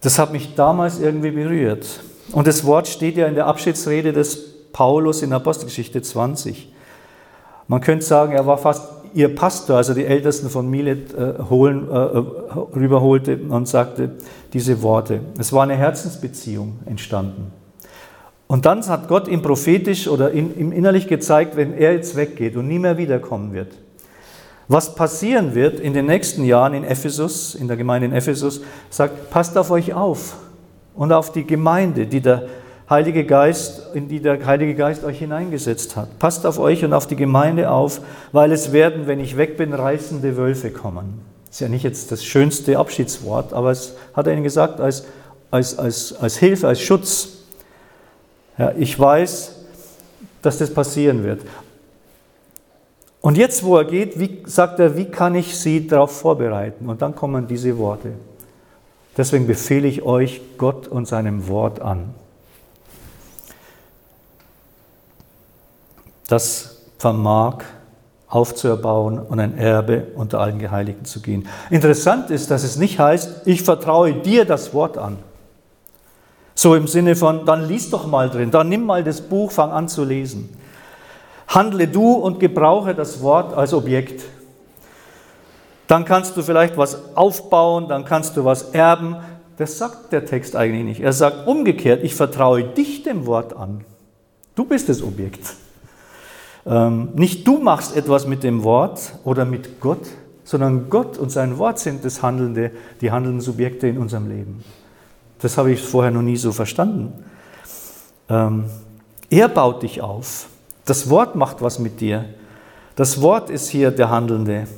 [0.00, 2.00] Das hat mich damals irgendwie berührt.
[2.32, 6.72] Und das Wort steht ja in der Abschiedsrede des Paulus in Apostelgeschichte 20.
[7.68, 8.82] Man könnte sagen, er war fast
[9.14, 14.12] ihr Pastor, also die Ältesten von Milet äh, holen, äh, rüberholte und sagte
[14.52, 15.20] diese Worte.
[15.38, 17.52] Es war eine Herzensbeziehung entstanden.
[18.52, 22.68] Und dann hat Gott ihm prophetisch oder ihm innerlich gezeigt, wenn er jetzt weggeht und
[22.68, 23.72] nie mehr wiederkommen wird.
[24.68, 28.60] Was passieren wird in den nächsten Jahren in Ephesus, in der Gemeinde in Ephesus,
[28.90, 30.36] sagt, passt auf euch auf
[30.94, 32.42] und auf die Gemeinde, die der
[32.90, 36.18] Heilige Geist, in die der Heilige Geist euch hineingesetzt hat.
[36.18, 39.72] Passt auf euch und auf die Gemeinde auf, weil es werden, wenn ich weg bin,
[39.72, 41.22] reißende Wölfe kommen.
[41.46, 45.06] Das ist ja nicht jetzt das schönste Abschiedswort, aber es hat er ihnen gesagt als,
[45.50, 47.38] als, als, als Hilfe, als Schutz.
[48.62, 49.56] Ja, ich weiß,
[50.40, 51.40] dass das passieren wird.
[53.20, 56.88] Und jetzt, wo er geht, wie, sagt er, wie kann ich sie darauf vorbereiten?
[56.88, 58.12] Und dann kommen diese Worte.
[59.16, 62.14] Deswegen befehle ich euch Gott und seinem Wort an.
[66.28, 67.64] Das vermag
[68.28, 71.48] aufzuerbauen und ein Erbe unter allen Geheiligten zu gehen.
[71.68, 75.18] Interessant ist, dass es nicht heißt, ich vertraue dir das Wort an.
[76.62, 79.72] So im Sinne von, dann lies doch mal drin, dann nimm mal das Buch, fang
[79.72, 80.48] an zu lesen.
[81.48, 84.22] Handle du und gebrauche das Wort als Objekt.
[85.88, 89.16] Dann kannst du vielleicht was aufbauen, dann kannst du was erben.
[89.56, 91.00] Das sagt der Text eigentlich nicht.
[91.00, 93.84] Er sagt umgekehrt, ich vertraue dich dem Wort an.
[94.54, 95.54] Du bist das Objekt.
[96.64, 100.06] Ähm, nicht du machst etwas mit dem Wort oder mit Gott,
[100.44, 102.70] sondern Gott und sein Wort sind das handelnde,
[103.00, 104.62] die handelnden Subjekte in unserem Leben.
[105.42, 107.12] Das habe ich vorher noch nie so verstanden.
[108.28, 108.66] Ähm,
[109.28, 110.46] er baut dich auf.
[110.84, 112.26] Das Wort macht was mit dir.
[112.94, 114.68] Das Wort ist hier der Handelnde.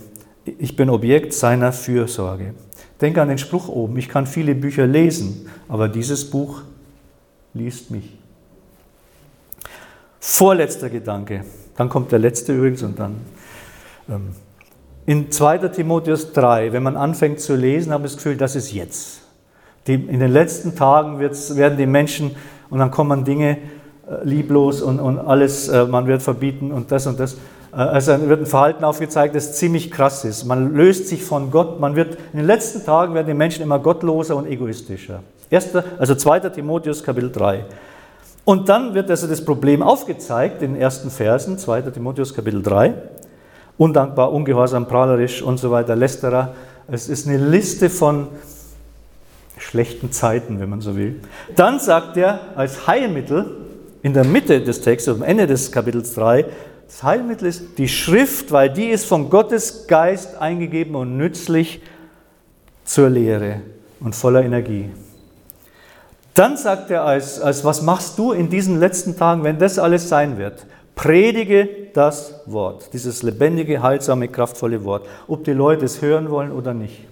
[0.44, 2.54] Ich bin Objekt seiner Fürsorge.
[3.00, 3.98] Denke an den Spruch oben.
[3.98, 6.62] Ich kann viele Bücher lesen, aber dieses Buch
[7.52, 8.16] liest mich.
[10.20, 11.44] Vorletzter Gedanke.
[11.76, 13.16] Dann kommt der letzte übrigens und dann.
[14.08, 14.34] Ähm,
[15.06, 15.68] in 2.
[15.68, 19.23] Timotheus 3, wenn man anfängt zu lesen, habe ich das Gefühl, das ist jetzt.
[19.86, 22.34] Die, in den letzten Tagen werden die Menschen,
[22.70, 23.58] und dann kommen Dinge
[24.08, 27.34] äh, lieblos und, und alles, äh, man wird verbieten und das und das.
[27.72, 30.44] Äh, also wird ein Verhalten aufgezeigt, das ziemlich krass ist.
[30.44, 31.80] Man löst sich von Gott.
[31.80, 35.20] Man wird, in den letzten Tagen werden die Menschen immer gottloser und egoistischer.
[35.50, 36.40] Erster, also 2.
[36.50, 37.64] Timotheus Kapitel 3.
[38.44, 41.82] Und dann wird also das Problem aufgezeigt in den ersten Versen, 2.
[41.82, 42.94] Timotheus Kapitel 3.
[43.78, 46.54] Undankbar, ungehorsam, prahlerisch und so weiter, lästerer.
[46.88, 48.28] Es ist eine Liste von
[49.58, 51.20] schlechten Zeiten, wenn man so will.
[51.56, 53.56] Dann sagt er als Heilmittel
[54.02, 56.44] in der Mitte des Textes, am Ende des Kapitels 3,
[56.86, 61.80] das Heilmittel ist die Schrift, weil die ist von Gottes Geist eingegeben und nützlich
[62.84, 63.62] zur Lehre
[64.00, 64.90] und voller Energie.
[66.34, 70.08] Dann sagt er als, als, was machst du in diesen letzten Tagen, wenn das alles
[70.08, 70.66] sein wird?
[70.94, 76.74] Predige das Wort, dieses lebendige, heilsame, kraftvolle Wort, ob die Leute es hören wollen oder
[76.74, 77.06] nicht.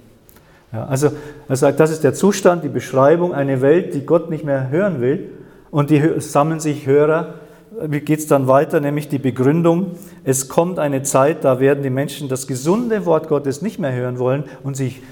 [0.72, 1.10] Ja, also
[1.48, 5.00] er sagt, das ist der Zustand, die Beschreibung, eine Welt, die Gott nicht mehr hören
[5.00, 5.30] will
[5.70, 7.34] und die sammeln sich Hörer.
[7.80, 8.80] Wie geht es dann weiter?
[8.80, 9.92] Nämlich die Begründung,
[10.24, 14.18] es kommt eine Zeit, da werden die Menschen das gesunde Wort Gottes nicht mehr hören
[14.18, 15.02] wollen und sich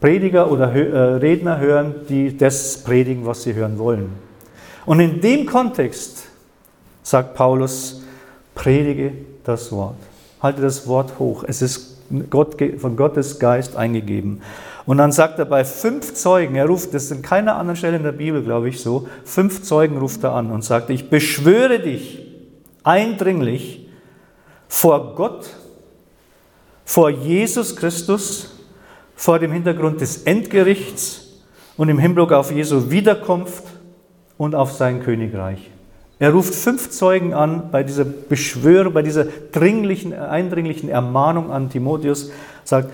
[0.00, 4.10] Prediger oder äh, Redner hören, die das predigen, was sie hören wollen.
[4.86, 6.24] Und in dem Kontext
[7.02, 8.02] sagt Paulus,
[8.54, 9.12] predige
[9.44, 9.96] das Wort.
[10.42, 11.44] Halte das Wort hoch.
[11.46, 11.98] Es ist
[12.78, 14.40] von Gottes Geist eingegeben.
[14.86, 17.96] Und dann sagt er bei fünf Zeugen, er ruft, das ist in keiner anderen Stelle
[17.96, 21.80] in der Bibel, glaube ich, so, fünf Zeugen ruft er an und sagt, ich beschwöre
[21.80, 22.26] dich
[22.82, 23.88] eindringlich
[24.68, 25.50] vor Gott,
[26.84, 28.50] vor Jesus Christus,
[29.14, 31.42] vor dem Hintergrund des Endgerichts
[31.76, 33.64] und im Hinblick auf Jesu Wiederkunft
[34.38, 35.70] und auf sein Königreich.
[36.18, 42.30] Er ruft fünf Zeugen an bei dieser Beschwörung, bei dieser dringlichen, eindringlichen Ermahnung an Timotheus,
[42.64, 42.90] sagt,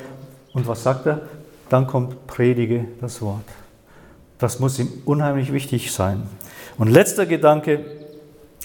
[0.52, 1.22] und was sagt er?
[1.68, 3.44] Dann kommt, predige das Wort.
[4.38, 6.22] Das muss ihm unheimlich wichtig sein.
[6.78, 7.84] Und letzter Gedanke,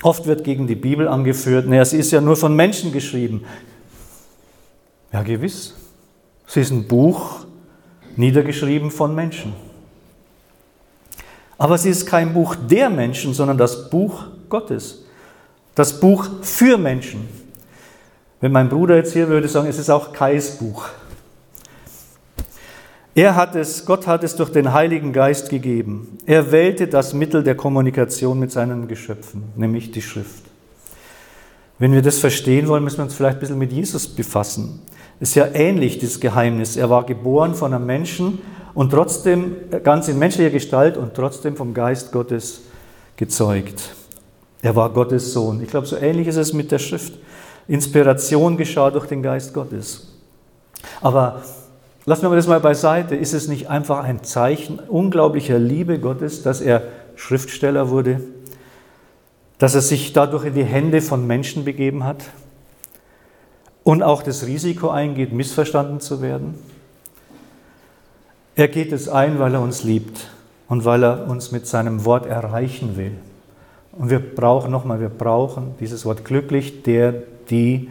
[0.04, 3.43] oft wird gegen die Bibel angeführt, naja, sie ist ja nur von Menschen geschrieben.
[5.14, 5.76] Ja, gewiss.
[6.45, 7.45] Sie ist ein Buch,
[8.16, 9.54] niedergeschrieben von Menschen.
[11.58, 15.06] Aber sie ist kein Buch der Menschen, sondern das Buch Gottes.
[15.76, 17.30] Das Buch für Menschen.
[18.41, 20.89] Wenn mein Bruder jetzt hier würde sagen, es ist auch Kais Buch.
[23.14, 26.18] Er hat es, Gott hat es durch den Heiligen Geist gegeben.
[26.26, 30.43] Er wählte das Mittel der Kommunikation mit seinen Geschöpfen, nämlich die Schrift.
[31.78, 34.82] Wenn wir das verstehen wollen, müssen wir uns vielleicht ein bisschen mit Jesus befassen.
[35.20, 36.78] Ist ja ähnlich, dieses Geheimnis.
[36.78, 38.39] Er war geboren von einem Menschen
[38.74, 42.62] und trotzdem ganz in menschlicher Gestalt und trotzdem vom Geist Gottes
[43.18, 43.95] gezeugt.
[44.62, 45.62] Er war Gottes Sohn.
[45.62, 47.14] Ich glaube, so ähnlich ist es mit der Schrift.
[47.68, 50.14] Inspiration geschah durch den Geist Gottes.
[51.01, 51.41] Aber
[52.12, 53.16] lassen wir das mal beiseite.
[53.16, 56.84] Ist es nicht einfach ein Zeichen unglaublicher Liebe Gottes, dass er
[57.16, 58.22] Schriftsteller wurde?
[59.57, 62.26] Dass er sich dadurch in die Hände von Menschen begeben hat?
[63.84, 66.55] und auch das Risiko eingeht, missverstanden zu werden.
[68.55, 70.28] Er geht es ein, weil er uns liebt
[70.68, 73.14] und weil er uns mit seinem Wort erreichen will.
[73.93, 77.14] Und wir brauchen nochmal, wir brauchen dieses Wort glücklich, der,
[77.49, 77.89] die,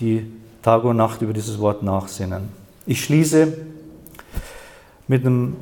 [0.00, 0.30] die
[0.62, 2.65] Tag und Nacht über dieses Wort nachsinnen.
[2.86, 3.52] Ich schließe
[5.08, 5.56] mit einem,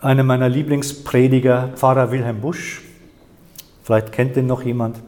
[0.00, 2.82] einem meiner Lieblingsprediger, Pfarrer Wilhelm Busch.
[3.82, 5.00] Vielleicht kennt ihn noch jemand.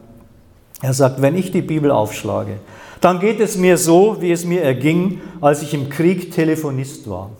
[0.81, 2.57] Er sagt, wenn ich die Bibel aufschlage,
[2.99, 7.31] dann geht es mir so, wie es mir erging, als ich im Krieg Telefonist war.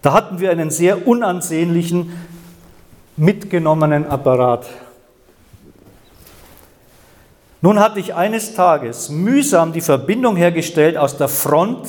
[0.00, 2.12] Da hatten wir einen sehr unansehnlichen,
[3.16, 4.66] mitgenommenen Apparat.
[7.60, 11.88] Nun hatte ich eines Tages mühsam die Verbindung hergestellt aus der Front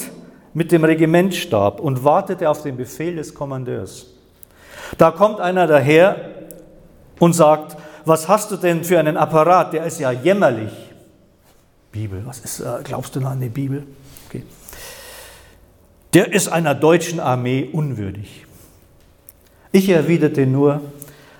[0.55, 4.07] mit dem Regimentstab und wartete auf den Befehl des Kommandeurs.
[4.97, 6.15] Da kommt einer daher
[7.19, 7.75] und sagt,
[8.05, 9.73] was hast du denn für einen Apparat?
[9.73, 10.71] Der ist ja jämmerlich.
[11.91, 12.21] Bibel.
[12.25, 13.83] Was ist, äh, glaubst du noch an die Bibel?
[14.27, 14.43] Okay.
[16.13, 18.45] Der ist einer deutschen Armee unwürdig.
[19.73, 20.79] Ich erwiderte nur,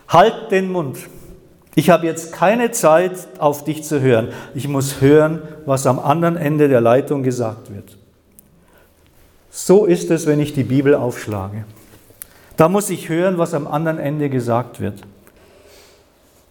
[0.10, 0.98] halt den Mund.
[1.76, 4.30] Ich habe jetzt keine Zeit, auf dich zu hören.
[4.54, 7.98] Ich muss hören, was am anderen Ende der Leitung gesagt wird.
[9.58, 11.64] So ist es, wenn ich die Bibel aufschlage.
[12.58, 15.02] Da muss ich hören, was am anderen Ende gesagt wird.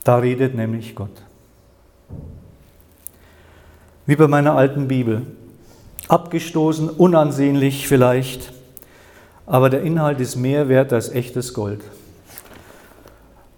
[0.05, 1.25] Da redet nämlich Gott
[4.07, 5.23] wie bei meiner alten Bibel.
[6.09, 8.53] Abgestoßen, unansehnlich vielleicht,
[9.47, 11.81] aber der Inhalt ist mehr wert als echtes Gold.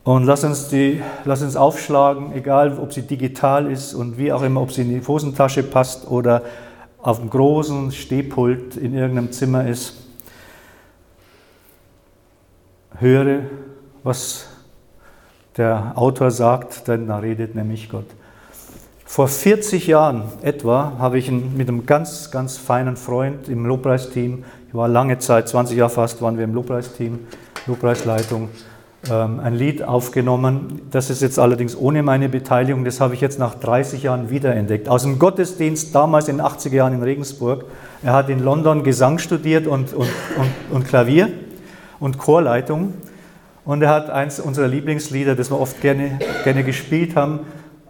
[0.05, 4.43] Und lass uns, die, lass uns aufschlagen, egal ob sie digital ist und wie auch
[4.43, 6.43] immer, ob sie in die Hosentasche passt oder
[7.07, 9.95] auf dem großen Stehpult in irgendeinem Zimmer ist.
[12.99, 13.43] Höre,
[14.03, 14.49] was
[15.57, 18.07] der Autor sagt, denn da redet nämlich Gott.
[19.05, 24.75] Vor 40 Jahren etwa habe ich mit einem ganz, ganz feinen Freund im Lobpreisteam, ich
[24.75, 27.21] war lange Zeit, 20 Jahre fast, waren wir im Lobpreisteam,
[27.69, 28.49] Lobpreisleitung,
[29.11, 30.83] ein Lied aufgenommen.
[30.91, 34.89] Das ist jetzt allerdings ohne meine Beteiligung, das habe ich jetzt nach 30 Jahren wiederentdeckt.
[34.89, 37.65] Aus dem Gottesdienst damals in den 80er Jahren in Regensburg.
[38.03, 41.29] Er hat in London Gesang studiert und, und, und, und Klavier
[42.01, 42.95] und Chorleitung.
[43.65, 47.41] Und er hat eins unserer Lieblingslieder, das wir oft gerne, gerne gespielt haben,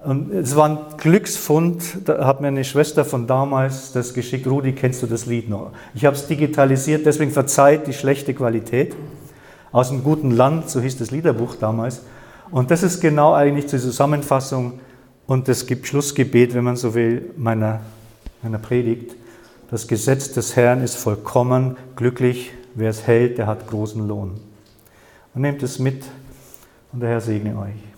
[0.07, 4.47] und es war ein Glücksfund, da hat mir eine Schwester von damals das geschickt.
[4.47, 5.73] Rudi, kennst du das Lied noch?
[5.97, 8.95] Ich habe es digitalisiert, deswegen verzeiht die schlechte Qualität.
[9.77, 12.01] Aus einem guten Land, so hieß das Liederbuch damals.
[12.51, 14.81] Und das ist genau eigentlich die Zusammenfassung
[15.27, 17.81] und das Schlussgebet, wenn man so will, meiner,
[18.43, 19.15] meiner Predigt.
[19.71, 24.41] Das Gesetz des Herrn ist vollkommen, glücklich, wer es hält, der hat großen Lohn.
[25.35, 26.05] Und nehmt es mit
[26.95, 27.96] und der Herr segne euch.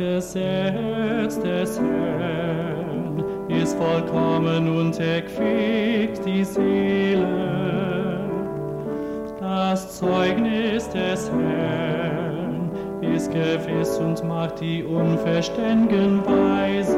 [0.00, 7.28] Gesetz des Herrn ist vollkommen und erquickt die Seele.
[9.38, 12.70] Das Zeugnis des Herrn
[13.02, 16.96] ist gewiss und macht die Unverständigen weise.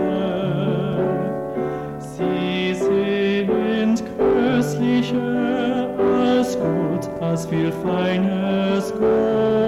[1.99, 5.89] Sie sind köstlicher
[6.25, 9.62] als Gut als viel feines Gold.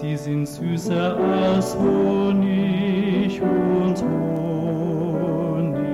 [0.00, 4.02] Sie sind süßer als Honig und
[5.52, 5.90] Honigseim.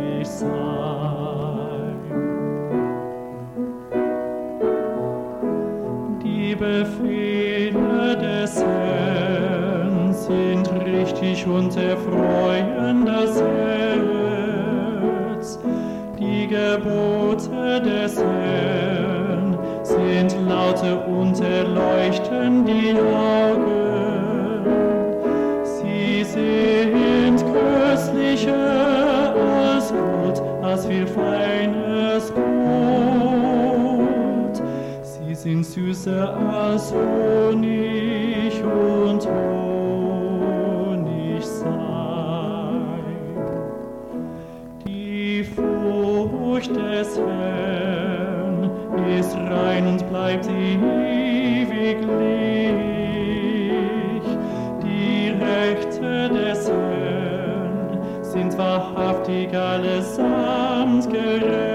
[6.23, 12.76] Die Befehle des Herrn sind richtig und erfreuen
[35.47, 39.25] sind süßer als Honig und
[40.85, 41.07] Honigseim.
[44.85, 48.73] Die Furcht des Herrn
[49.17, 50.83] ist rein und bleibt ewiglich.
[54.83, 61.66] Die Rechte des Herrn sind wahrhaftig allesamt gerecht.